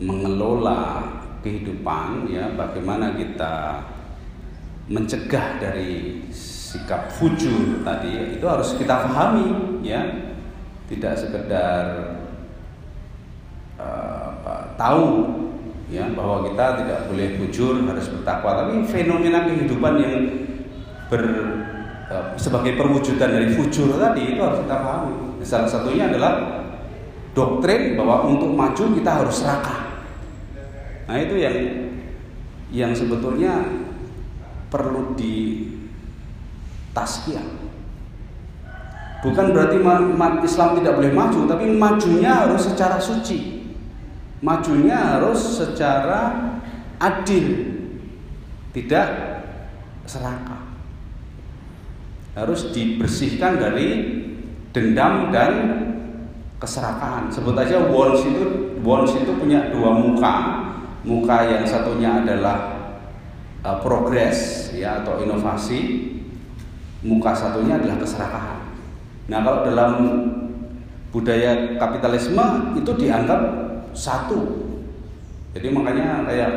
mengelola 0.00 1.04
kehidupan 1.44 2.32
ya, 2.32 2.48
bagaimana 2.56 3.12
kita 3.12 3.84
mencegah 4.88 5.60
dari 5.60 6.24
sikap 6.32 7.12
fujur 7.12 7.84
tadi 7.84 8.40
itu 8.40 8.46
harus 8.48 8.72
kita 8.80 9.04
pahami 9.04 9.84
ya. 9.84 10.00
Tidak 10.88 11.12
sekedar 11.12 11.84
uh, 13.76 14.64
tahu 14.80 15.28
ya 15.92 16.08
bahwa 16.16 16.48
kita 16.48 16.80
tidak 16.80 17.00
boleh 17.12 17.28
fujur 17.36 17.84
harus 17.84 18.06
bertakwa 18.08 18.64
tapi 18.64 18.80
fenomena 18.88 19.44
kehidupan 19.44 19.94
yang 20.00 20.14
ber 21.06 21.22
uh, 22.10 22.34
sebagai 22.38 22.74
perwujudan 22.74 23.30
dari 23.30 23.54
fujur 23.54 23.94
tadi 23.98 24.34
itu 24.34 24.40
harus 24.42 24.62
kita 24.66 24.76
pahami 24.82 25.14
salah 25.46 25.70
satunya 25.70 26.10
adalah 26.10 26.64
doktrin 27.36 27.94
bahwa 27.94 28.26
untuk 28.26 28.50
maju 28.50 28.84
kita 28.96 29.10
harus 29.22 29.34
serakah 29.42 29.80
nah 31.06 31.16
itu 31.18 31.38
yang 31.38 31.56
yang 32.74 32.90
sebetulnya 32.90 33.62
perlu 34.70 35.14
di 35.14 35.66
taskiah. 36.96 37.44
Bukan 39.20 39.52
berarti 39.52 39.80
Islam 40.44 40.70
tidak 40.78 40.94
boleh 40.96 41.12
maju, 41.12 41.40
tapi 41.50 41.66
majunya 41.72 42.46
harus 42.46 42.72
secara 42.72 42.96
suci. 42.96 43.54
majunya 44.36 45.16
harus 45.16 45.40
secara 45.56 46.52
adil, 47.00 47.72
tidak 48.76 49.08
serakah. 50.04 50.55
Harus 52.36 52.68
dibersihkan 52.68 53.56
dari 53.56 53.88
dendam 54.76 55.32
dan 55.32 55.52
keserakahan. 56.60 57.32
Sebut 57.32 57.56
aja 57.56 57.88
Wons 57.88 58.20
itu 58.28 58.76
Wons 58.84 59.16
itu 59.16 59.32
punya 59.40 59.72
dua 59.72 59.96
muka. 59.96 60.34
Muka 61.06 61.48
yang 61.48 61.64
satunya 61.64 62.20
adalah 62.20 62.76
uh, 63.64 63.80
progres 63.80 64.68
ya 64.76 65.00
atau 65.00 65.24
inovasi. 65.24 66.12
Muka 67.00 67.32
satunya 67.32 67.80
adalah 67.80 67.96
keserakahan. 68.04 68.60
Nah, 69.32 69.40
kalau 69.40 69.64
dalam 69.64 69.92
budaya 71.14 71.78
kapitalisme 71.80 72.76
itu 72.76 72.90
dianggap 73.00 73.40
satu. 73.96 74.66
Jadi 75.56 75.72
makanya 75.72 76.26
kayak 76.28 76.52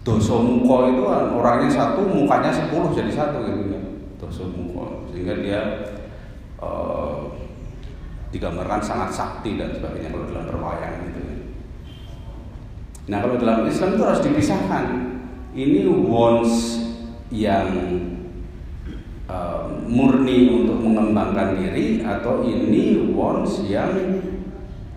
doso 0.00 0.40
muko 0.40 0.88
itu 0.88 1.02
orangnya 1.34 1.68
satu, 1.68 2.08
mukanya 2.08 2.48
sepuluh 2.48 2.94
jadi 2.94 3.12
satu 3.12 3.42
gitu 3.44 3.75
muko 4.30 5.06
sehingga 5.10 5.34
dia 5.40 5.60
uh, 6.60 7.30
digambarkan 8.34 8.82
sangat 8.82 9.10
sakti 9.14 9.56
dan 9.56 9.72
sebagainya 9.72 10.12
kalau 10.12 10.26
dalam 10.28 10.46
perwayang 10.50 10.94
ya. 10.98 11.26
Nah 13.06 13.18
kalau 13.22 13.38
dalam 13.38 13.62
Islam 13.70 13.94
itu 13.94 14.02
harus 14.02 14.22
dipisahkan. 14.22 14.84
Ini 15.56 15.88
wants 15.88 16.84
yang 17.32 17.72
uh, 19.24 19.72
murni 19.88 20.52
untuk 20.52 20.84
mengembangkan 20.84 21.56
diri 21.56 22.04
atau 22.04 22.44
ini 22.44 23.16
wants 23.16 23.64
yang 23.64 24.20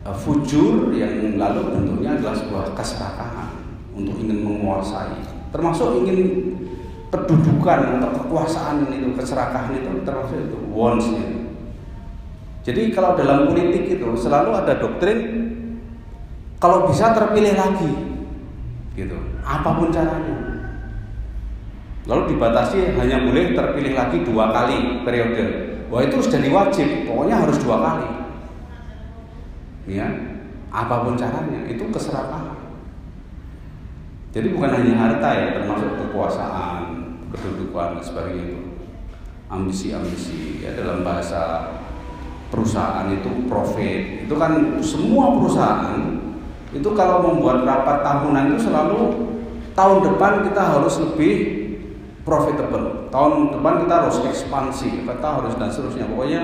uh, 0.04 0.12
fujur 0.12 0.92
yang 0.92 1.40
lalu 1.40 1.64
bentuknya 1.72 2.20
adalah 2.20 2.36
sebuah 2.36 2.66
keserakahan 2.76 3.56
untuk 3.96 4.20
ingin 4.20 4.44
menguasai, 4.44 5.16
termasuk 5.56 6.04
ingin 6.04 6.20
kedudukan 7.10 7.80
atau 7.98 8.10
kekuasaan 8.24 8.86
itu 8.94 9.14
keserakahan 9.18 9.74
itu 9.74 9.90
termasuk 10.06 10.38
itu 10.38 10.58
wants 10.70 11.10
itu. 11.10 11.38
Jadi 12.70 12.94
kalau 12.94 13.18
dalam 13.18 13.50
politik 13.50 13.98
itu 13.98 14.08
selalu 14.14 14.54
ada 14.54 14.78
doktrin 14.78 15.20
kalau 16.60 16.86
bisa 16.92 17.16
terpilih 17.16 17.56
lagi, 17.56 17.92
gitu, 18.94 19.16
apa 19.42 19.70
pun 19.80 19.90
caranya. 19.90 20.38
Lalu 22.04 22.36
dibatasi 22.36 23.00
hanya 23.00 23.24
boleh 23.24 23.56
terpilih 23.56 23.96
lagi 23.96 24.28
dua 24.28 24.52
kali 24.52 25.08
periode. 25.08 25.72
Wah 25.88 26.04
itu 26.04 26.20
sudah 26.20 26.44
diwajib, 26.44 27.08
pokoknya 27.08 27.48
harus 27.48 27.58
dua 27.64 27.78
kali. 27.80 28.08
Ya, 29.90 30.06
apa 30.70 31.02
pun 31.02 31.18
caranya 31.18 31.66
itu 31.66 31.82
keserakahan. 31.90 32.60
Jadi 34.30 34.54
bukan 34.54 34.70
hanya 34.70 34.94
harta 34.94 35.30
ya, 35.34 35.48
termasuk 35.58 35.98
kekuasaan, 35.98 36.79
kedudukan 37.32 37.98
dan 38.00 38.04
sebagainya 38.04 38.44
itu. 38.54 38.60
Ambisi-ambisi 39.50 40.62
ya 40.62 40.78
dalam 40.78 41.02
bahasa 41.02 41.74
perusahaan 42.54 43.10
itu 43.10 43.50
profit. 43.50 44.26
Itu 44.26 44.36
kan 44.38 44.82
semua 44.82 45.38
perusahaan 45.38 46.22
itu 46.70 46.90
kalau 46.94 47.26
membuat 47.26 47.66
rapat 47.66 48.06
tahunan 48.06 48.54
itu 48.54 48.70
selalu 48.70 49.02
tahun 49.74 49.98
depan 50.06 50.46
kita 50.46 50.62
harus 50.62 51.02
lebih 51.02 51.34
profitable. 52.22 53.10
Tahun 53.10 53.58
depan 53.58 53.86
kita 53.86 53.94
harus 54.06 54.18
ekspansi 54.22 55.02
kita 55.02 55.30
harus 55.42 55.58
dan 55.58 55.70
seterusnya. 55.74 56.06
Pokoknya 56.06 56.42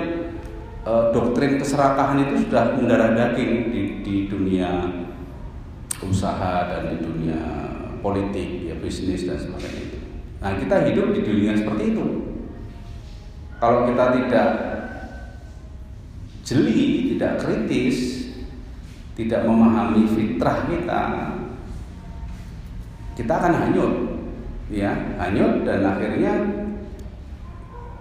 eh, 0.81 1.03
doktrin 1.13 1.61
keserakahan 1.61 2.25
itu 2.25 2.49
sudah 2.49 2.73
mendarah 2.73 3.13
daging 3.13 3.69
di, 3.69 3.83
di 4.01 4.15
dunia 4.25 5.05
usaha 6.01 6.69
dan 6.69 6.89
di 6.89 6.97
dunia 7.01 7.41
politik 8.01 8.69
ya 8.69 8.75
bisnis 8.77 9.25
dan 9.25 9.37
sebagainya 9.41 9.84
nah 10.43 10.51
kita 10.55 10.87
hidup 10.91 11.15
di 11.15 11.21
dunia 11.23 11.53
seperti 11.55 11.83
itu. 11.95 12.05
Kalau 13.55 13.87
kita 13.87 14.05
tidak 14.19 14.49
jeli, 16.45 17.15
tidak 17.15 17.41
kritis, 17.41 18.29
tidak 19.15 19.47
memahami 19.47 20.05
fitrah 20.11 20.67
kita, 20.67 21.01
kita 23.15 23.31
akan 23.31 23.53
hanyut, 23.55 23.93
ya, 24.67 24.91
hanyut 25.17 25.63
dan 25.63 25.87
akhirnya 25.87 26.33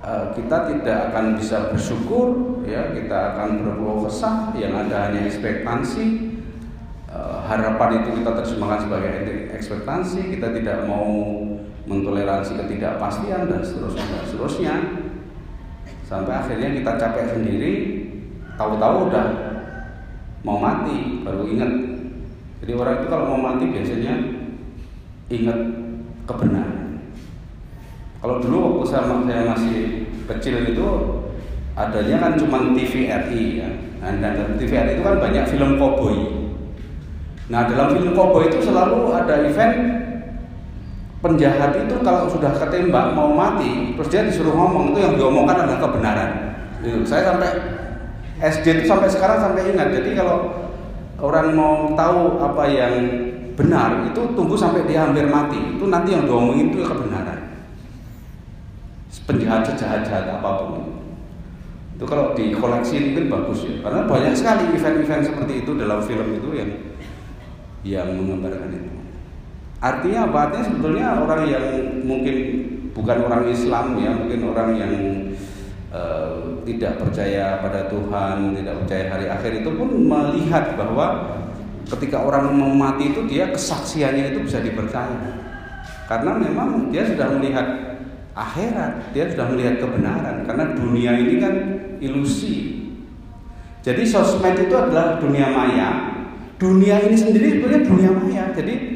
uh, 0.03 0.35
kita 0.35 0.75
tidak 0.75 0.99
akan 1.15 1.39
bisa 1.39 1.71
bersyukur, 1.71 2.61
ya, 2.67 2.91
kita 2.93 3.39
akan 3.39 3.63
berkeluh 3.63 4.11
kesah, 4.11 4.51
yang 4.59 4.75
ada 4.75 5.09
hanya 5.09 5.31
ekspektasi, 5.31 6.35
uh, 7.15 7.47
harapan 7.47 8.03
itu 8.03 8.21
kita 8.21 8.31
terjemahkan 8.43 8.91
sebagai 8.91 9.15
ekspektasi, 9.55 10.35
kita 10.35 10.51
tidak 10.51 10.83
mau 10.91 11.44
mentoleransi 11.85 12.57
ketidakpastian 12.57 13.49
dan 13.49 13.61
seterusnya 13.61 14.05
dan 14.09 14.23
seterusnya. 14.25 14.75
Sampai 16.05 16.37
akhirnya 16.37 16.77
kita 16.77 16.93
capek 17.01 17.27
sendiri 17.33 17.73
tahu-tahu 18.61 19.09
udah 19.09 19.27
mau 20.45 20.61
mati 20.61 21.25
baru 21.25 21.49
ingat. 21.49 21.73
Jadi 22.65 22.73
orang 22.77 22.97
itu 23.01 23.07
kalau 23.09 23.25
mau 23.37 23.41
mati 23.41 23.65
biasanya 23.73 24.15
ingat 25.33 25.59
kebenaran. 26.25 27.01
Kalau 28.25 28.41
dulu 28.41 28.57
waktu 28.81 28.85
saya, 28.89 29.05
saya 29.05 29.43
masih 29.53 29.77
kecil 30.25 30.65
itu 30.73 30.89
adanya 31.77 32.17
kan 32.21 32.33
cuma 32.41 32.73
TVRI 32.73 33.45
ya. 33.61 33.71
Nah, 34.01 34.17
dan 34.21 34.57
TVRI 34.57 34.97
itu 34.97 35.03
kan 35.05 35.21
banyak 35.21 35.45
film 35.49 35.77
koboi. 35.77 36.45
Nah 37.53 37.69
dalam 37.69 37.93
film 37.93 38.17
koboi 38.17 38.49
itu 38.49 38.65
selalu 38.65 39.13
ada 39.13 39.45
event 39.45 39.77
penjahat 41.25 41.73
itu 41.89 41.97
kalau 42.05 42.29
sudah 42.29 42.53
ketembak 42.61 43.17
mau 43.17 43.33
mati 43.33 43.97
terus 43.97 44.13
dia 44.13 44.29
disuruh 44.29 44.53
ngomong 44.53 44.93
itu 44.93 44.99
yang 45.01 45.17
diomongkan 45.17 45.65
adalah 45.65 45.81
kebenaran 45.89 46.31
saya 47.09 47.33
sampai 47.33 47.51
SD 48.45 48.83
itu 48.83 48.85
sampai 48.85 49.09
sekarang 49.09 49.39
sampai 49.41 49.73
ingat. 49.73 49.89
Jadi 49.95 50.13
kalau 50.19 50.53
orang 51.23 51.57
mau 51.57 51.95
tahu 51.97 52.43
apa 52.43 52.65
yang 52.69 52.95
benar 53.55 54.05
itu 54.11 54.21
tunggu 54.35 54.59
sampai 54.59 54.85
dia 54.85 55.07
hampir 55.07 55.25
mati. 55.25 55.79
Itu 55.79 55.89
nanti 55.89 56.13
yang 56.13 56.29
diomongin 56.29 56.75
itu 56.75 56.85
kebenaran. 56.85 57.41
Penjahat 59.25 59.65
sejahat-jahat 59.73 60.27
apa 60.29 60.51
pun. 60.61 61.01
Itu 61.95 62.05
kalau 62.05 62.35
di 62.37 62.53
koleksi 62.53 63.15
mungkin 63.15 63.33
bagus 63.33 63.65
ya. 63.65 63.81
Karena 63.81 64.05
banyak 64.05 64.35
sekali 64.37 64.75
event-event 64.77 65.25
seperti 65.25 65.65
itu 65.65 65.71
dalam 65.79 66.03
film 66.05 66.29
itu 66.35 66.49
yang 66.53 66.71
yang 67.87 68.09
menggambarkan 68.13 68.75
itu. 68.75 68.94
Artinya 69.85 70.33
apa? 70.33 70.39
Artinya 70.49 70.65
sebetulnya 70.65 71.07
orang 71.13 71.43
yang 71.45 71.67
mungkin 72.09 72.37
bukan 72.97 73.19
orang 73.29 73.45
Islam 73.53 74.01
ya, 74.01 74.17
mungkin 74.17 74.41
orang 74.49 74.71
yang 74.81 74.93
uh, 75.93 76.57
tidak 76.65 76.97
percaya 77.05 77.61
pada 77.61 77.93
Tuhan, 77.93 78.57
tidak 78.57 78.75
percaya 78.81 79.05
hari 79.13 79.27
akhir 79.29 79.53
itu 79.61 79.71
pun 79.77 79.93
melihat 80.09 80.73
bahwa 80.81 81.37
ketika 81.85 82.25
orang 82.25 82.49
mau 82.57 82.73
mati 82.73 83.13
itu 83.13 83.29
dia 83.29 83.53
kesaksiannya 83.53 84.33
itu 84.33 84.49
bisa 84.49 84.65
dipercaya. 84.65 85.45
Karena 86.09 86.33
memang 86.41 86.89
dia 86.89 87.05
sudah 87.05 87.37
melihat 87.37 87.67
akhirat, 88.33 89.13
dia 89.13 89.29
sudah 89.29 89.53
melihat 89.53 89.85
kebenaran 89.85 90.49
karena 90.49 90.65
dunia 90.73 91.13
ini 91.13 91.35
kan 91.37 91.55
ilusi. 92.01 92.89
Jadi 93.85 94.01
sosmed 94.09 94.57
itu 94.65 94.73
adalah 94.73 95.21
dunia 95.21 95.53
maya. 95.53 95.89
Dunia 96.57 97.05
ini 97.05 97.13
sendiri 97.13 97.61
sebenarnya 97.61 97.85
dunia 97.85 98.11
maya. 98.17 98.45
Jadi 98.57 98.94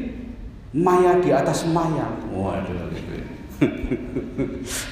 maya 0.72 1.20
di 1.20 1.30
atas 1.32 1.64
maya. 1.68 2.06
Waduh 2.32 2.92
gitu. 2.92 3.12
Ya. 3.12 3.24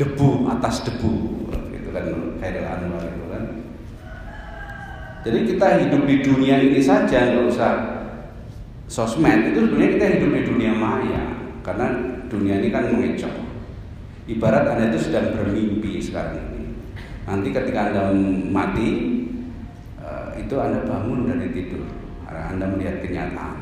debu 0.00 0.48
atas 0.48 0.88
debu 0.88 1.12
itu 1.76 1.88
kan 1.92 2.06
Khairul 2.40 2.64
Anwar 2.64 3.04
itu 3.04 3.24
kan 3.28 3.44
jadi 5.20 5.38
kita 5.44 5.66
hidup 5.84 6.02
di 6.08 6.16
dunia 6.24 6.56
ini 6.64 6.80
saja 6.80 7.28
nggak 7.28 7.44
usah 7.44 7.72
sosmed 8.88 9.52
itu 9.52 9.68
sebenarnya 9.68 9.90
kita 10.00 10.06
hidup 10.16 10.30
di 10.32 10.42
dunia 10.48 10.72
maya 10.72 11.24
karena 11.60 11.86
dunia 12.32 12.64
ini 12.64 12.72
kan 12.72 12.88
mengecoh 12.88 13.36
ibarat 14.24 14.64
anda 14.64 14.88
itu 14.88 15.12
sedang 15.12 15.36
bermimpi 15.36 16.00
sekarang 16.00 16.40
ini 16.56 16.64
nanti 17.28 17.52
ketika 17.52 17.92
anda 17.92 18.16
mati 18.48 18.90
eh, 20.00 20.28
itu 20.40 20.56
anda 20.56 20.88
bangun 20.88 21.28
dari 21.28 21.52
tidur 21.52 21.84
anda 22.30 22.64
melihat 22.64 23.04
kenyataan 23.04 23.59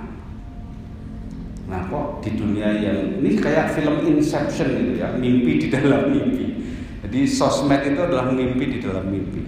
Nah 1.69 1.85
kok 1.93 2.25
di 2.25 2.33
dunia 2.33 2.73
yang 2.81 3.21
ini 3.21 3.37
kayak 3.37 3.77
film 3.77 4.01
Inception 4.09 4.73
gitu 4.73 5.05
ya, 5.05 5.13
mimpi 5.13 5.61
di 5.61 5.69
dalam 5.69 6.09
mimpi. 6.09 6.65
Jadi 7.05 7.29
sosmed 7.29 7.85
itu 7.85 8.01
adalah 8.01 8.33
mimpi 8.33 8.65
di 8.73 8.79
dalam 8.81 9.05
mimpi. 9.13 9.45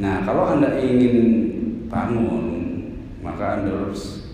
Nah, 0.00 0.24
kalau 0.24 0.56
Anda 0.56 0.80
ingin 0.80 1.16
bangun, 1.92 2.44
maka 3.20 3.60
Anda 3.60 3.84
harus 3.84 4.32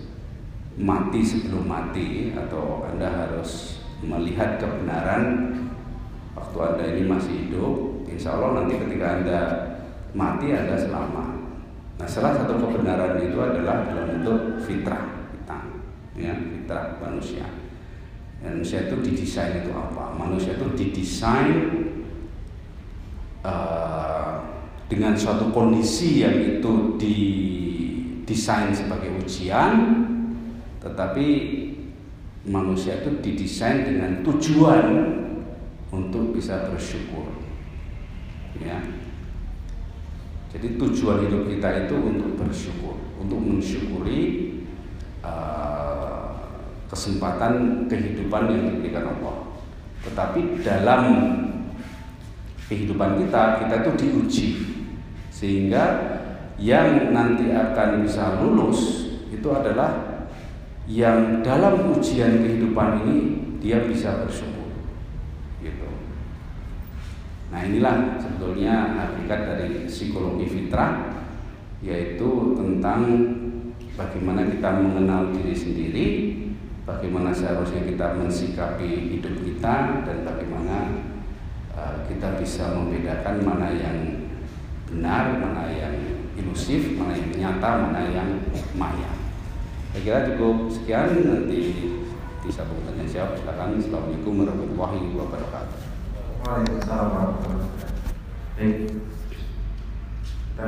mati 0.79 1.19
sebelum 1.19 1.67
mati 1.67 2.31
atau 2.31 2.87
Anda 2.87 3.11
harus 3.11 3.83
melihat 3.99 4.55
kebenaran 4.55 5.51
waktu 6.31 6.57
Anda 6.63 6.83
ini 6.95 7.03
masih 7.11 7.35
hidup. 7.45 8.07
Insya 8.07 8.39
Allah 8.39 8.63
nanti 8.63 8.79
ketika 8.79 9.19
Anda 9.19 9.39
mati 10.15 10.55
Anda 10.55 10.79
selamat. 10.79 11.29
Nah, 11.99 12.07
salah 12.07 12.39
satu 12.39 12.55
kebenaran 12.55 13.19
itu 13.19 13.35
adalah 13.35 13.83
dalam 13.83 14.15
bentuk 14.15 14.63
fitrah 14.63 15.18
ya, 16.19 16.35
fitrah 16.35 16.99
manusia. 16.99 17.47
Manusia 18.43 18.87
itu 18.87 18.95
didesain 19.03 19.63
itu 19.63 19.71
apa? 19.71 20.15
Manusia 20.15 20.55
itu 20.55 20.67
didesain 20.75 21.55
uh, 23.43 24.39
dengan 24.87 25.15
suatu 25.15 25.51
kondisi 25.51 26.23
yang 26.23 26.35
itu 26.59 26.99
didesain 26.99 28.71
sebagai 28.71 29.11
ujian, 29.19 29.73
tetapi 30.79 31.27
manusia 32.47 33.03
itu 33.03 33.19
didesain 33.19 33.83
dengan 33.83 34.23
tujuan 34.23 34.87
untuk 35.91 36.31
bisa 36.35 36.71
bersyukur. 36.71 37.27
Ya, 38.59 38.81
jadi 40.49 40.81
tujuan 40.81 41.29
hidup 41.29 41.45
kita 41.45 41.85
itu 41.85 41.95
untuk 41.95 42.33
bersyukur, 42.33 42.97
untuk 43.21 43.37
mensyukuri 43.37 44.21
uh, 45.21 45.88
kesempatan 46.89 47.85
kehidupan 47.85 48.49
yang 48.49 48.61
diberikan 48.73 49.13
Allah. 49.15 49.53
Tetapi 50.03 50.65
dalam 50.65 51.03
kehidupan 52.65 53.23
kita, 53.25 53.61
kita 53.63 53.75
itu 53.85 53.91
diuji 53.95 54.47
sehingga 55.29 55.83
yang 56.59 57.15
nanti 57.15 57.53
akan 57.53 58.03
bisa 58.03 58.43
lulus 58.43 59.07
itu 59.31 59.47
adalah 59.47 60.19
yang 60.89 61.45
dalam 61.45 61.93
ujian 61.95 62.43
kehidupan 62.43 63.05
ini 63.05 63.17
dia 63.61 63.85
bisa 63.85 64.25
bersyukur. 64.25 64.59
Nah 67.49 67.65
inilah 67.65 68.21
sebetulnya 68.21 68.93
hakikat 68.93 69.39
dari 69.49 69.89
psikologi 69.89 70.45
fitrah 70.45 71.17
yaitu 71.81 72.53
tentang 72.53 73.01
bagaimana 73.97 74.45
kita 74.53 74.69
mengenal 74.83 75.33
diri 75.33 75.55
sendiri, 75.55 76.05
bagaimana 76.89 77.29
seharusnya 77.29 77.85
kita 77.85 78.17
mensikapi 78.17 79.13
hidup 79.13 79.45
kita 79.45 80.01
dan 80.01 80.17
bagaimana 80.25 81.05
uh, 81.77 82.01
kita 82.09 82.41
bisa 82.41 82.73
membedakan 82.73 83.45
mana 83.45 83.69
yang 83.77 84.25
benar, 84.89 85.37
mana 85.37 85.69
yang 85.69 85.93
ilusif, 86.33 86.97
mana 86.97 87.13
yang 87.13 87.29
nyata, 87.37 87.69
mana 87.85 88.01
yang 88.09 88.41
maya. 88.73 89.13
Saya 89.93 90.01
kira 90.01 90.19
cukup 90.33 90.73
sekian 90.73 91.13
nanti 91.29 91.93
disambung 92.41 92.81
tanya 92.85 93.05
jawab 93.05 93.37
silakan. 93.37 93.77
Assalamualaikum 93.77 94.33
warahmatullahi 94.41 95.13
wabarakatuh. 95.13 95.79
Waalaikumsalam 96.41 97.07
warahmatullahi 97.13 97.61
wabarakatuh. 97.61 97.97
Baik. 98.57 98.77
Kita 100.59 100.67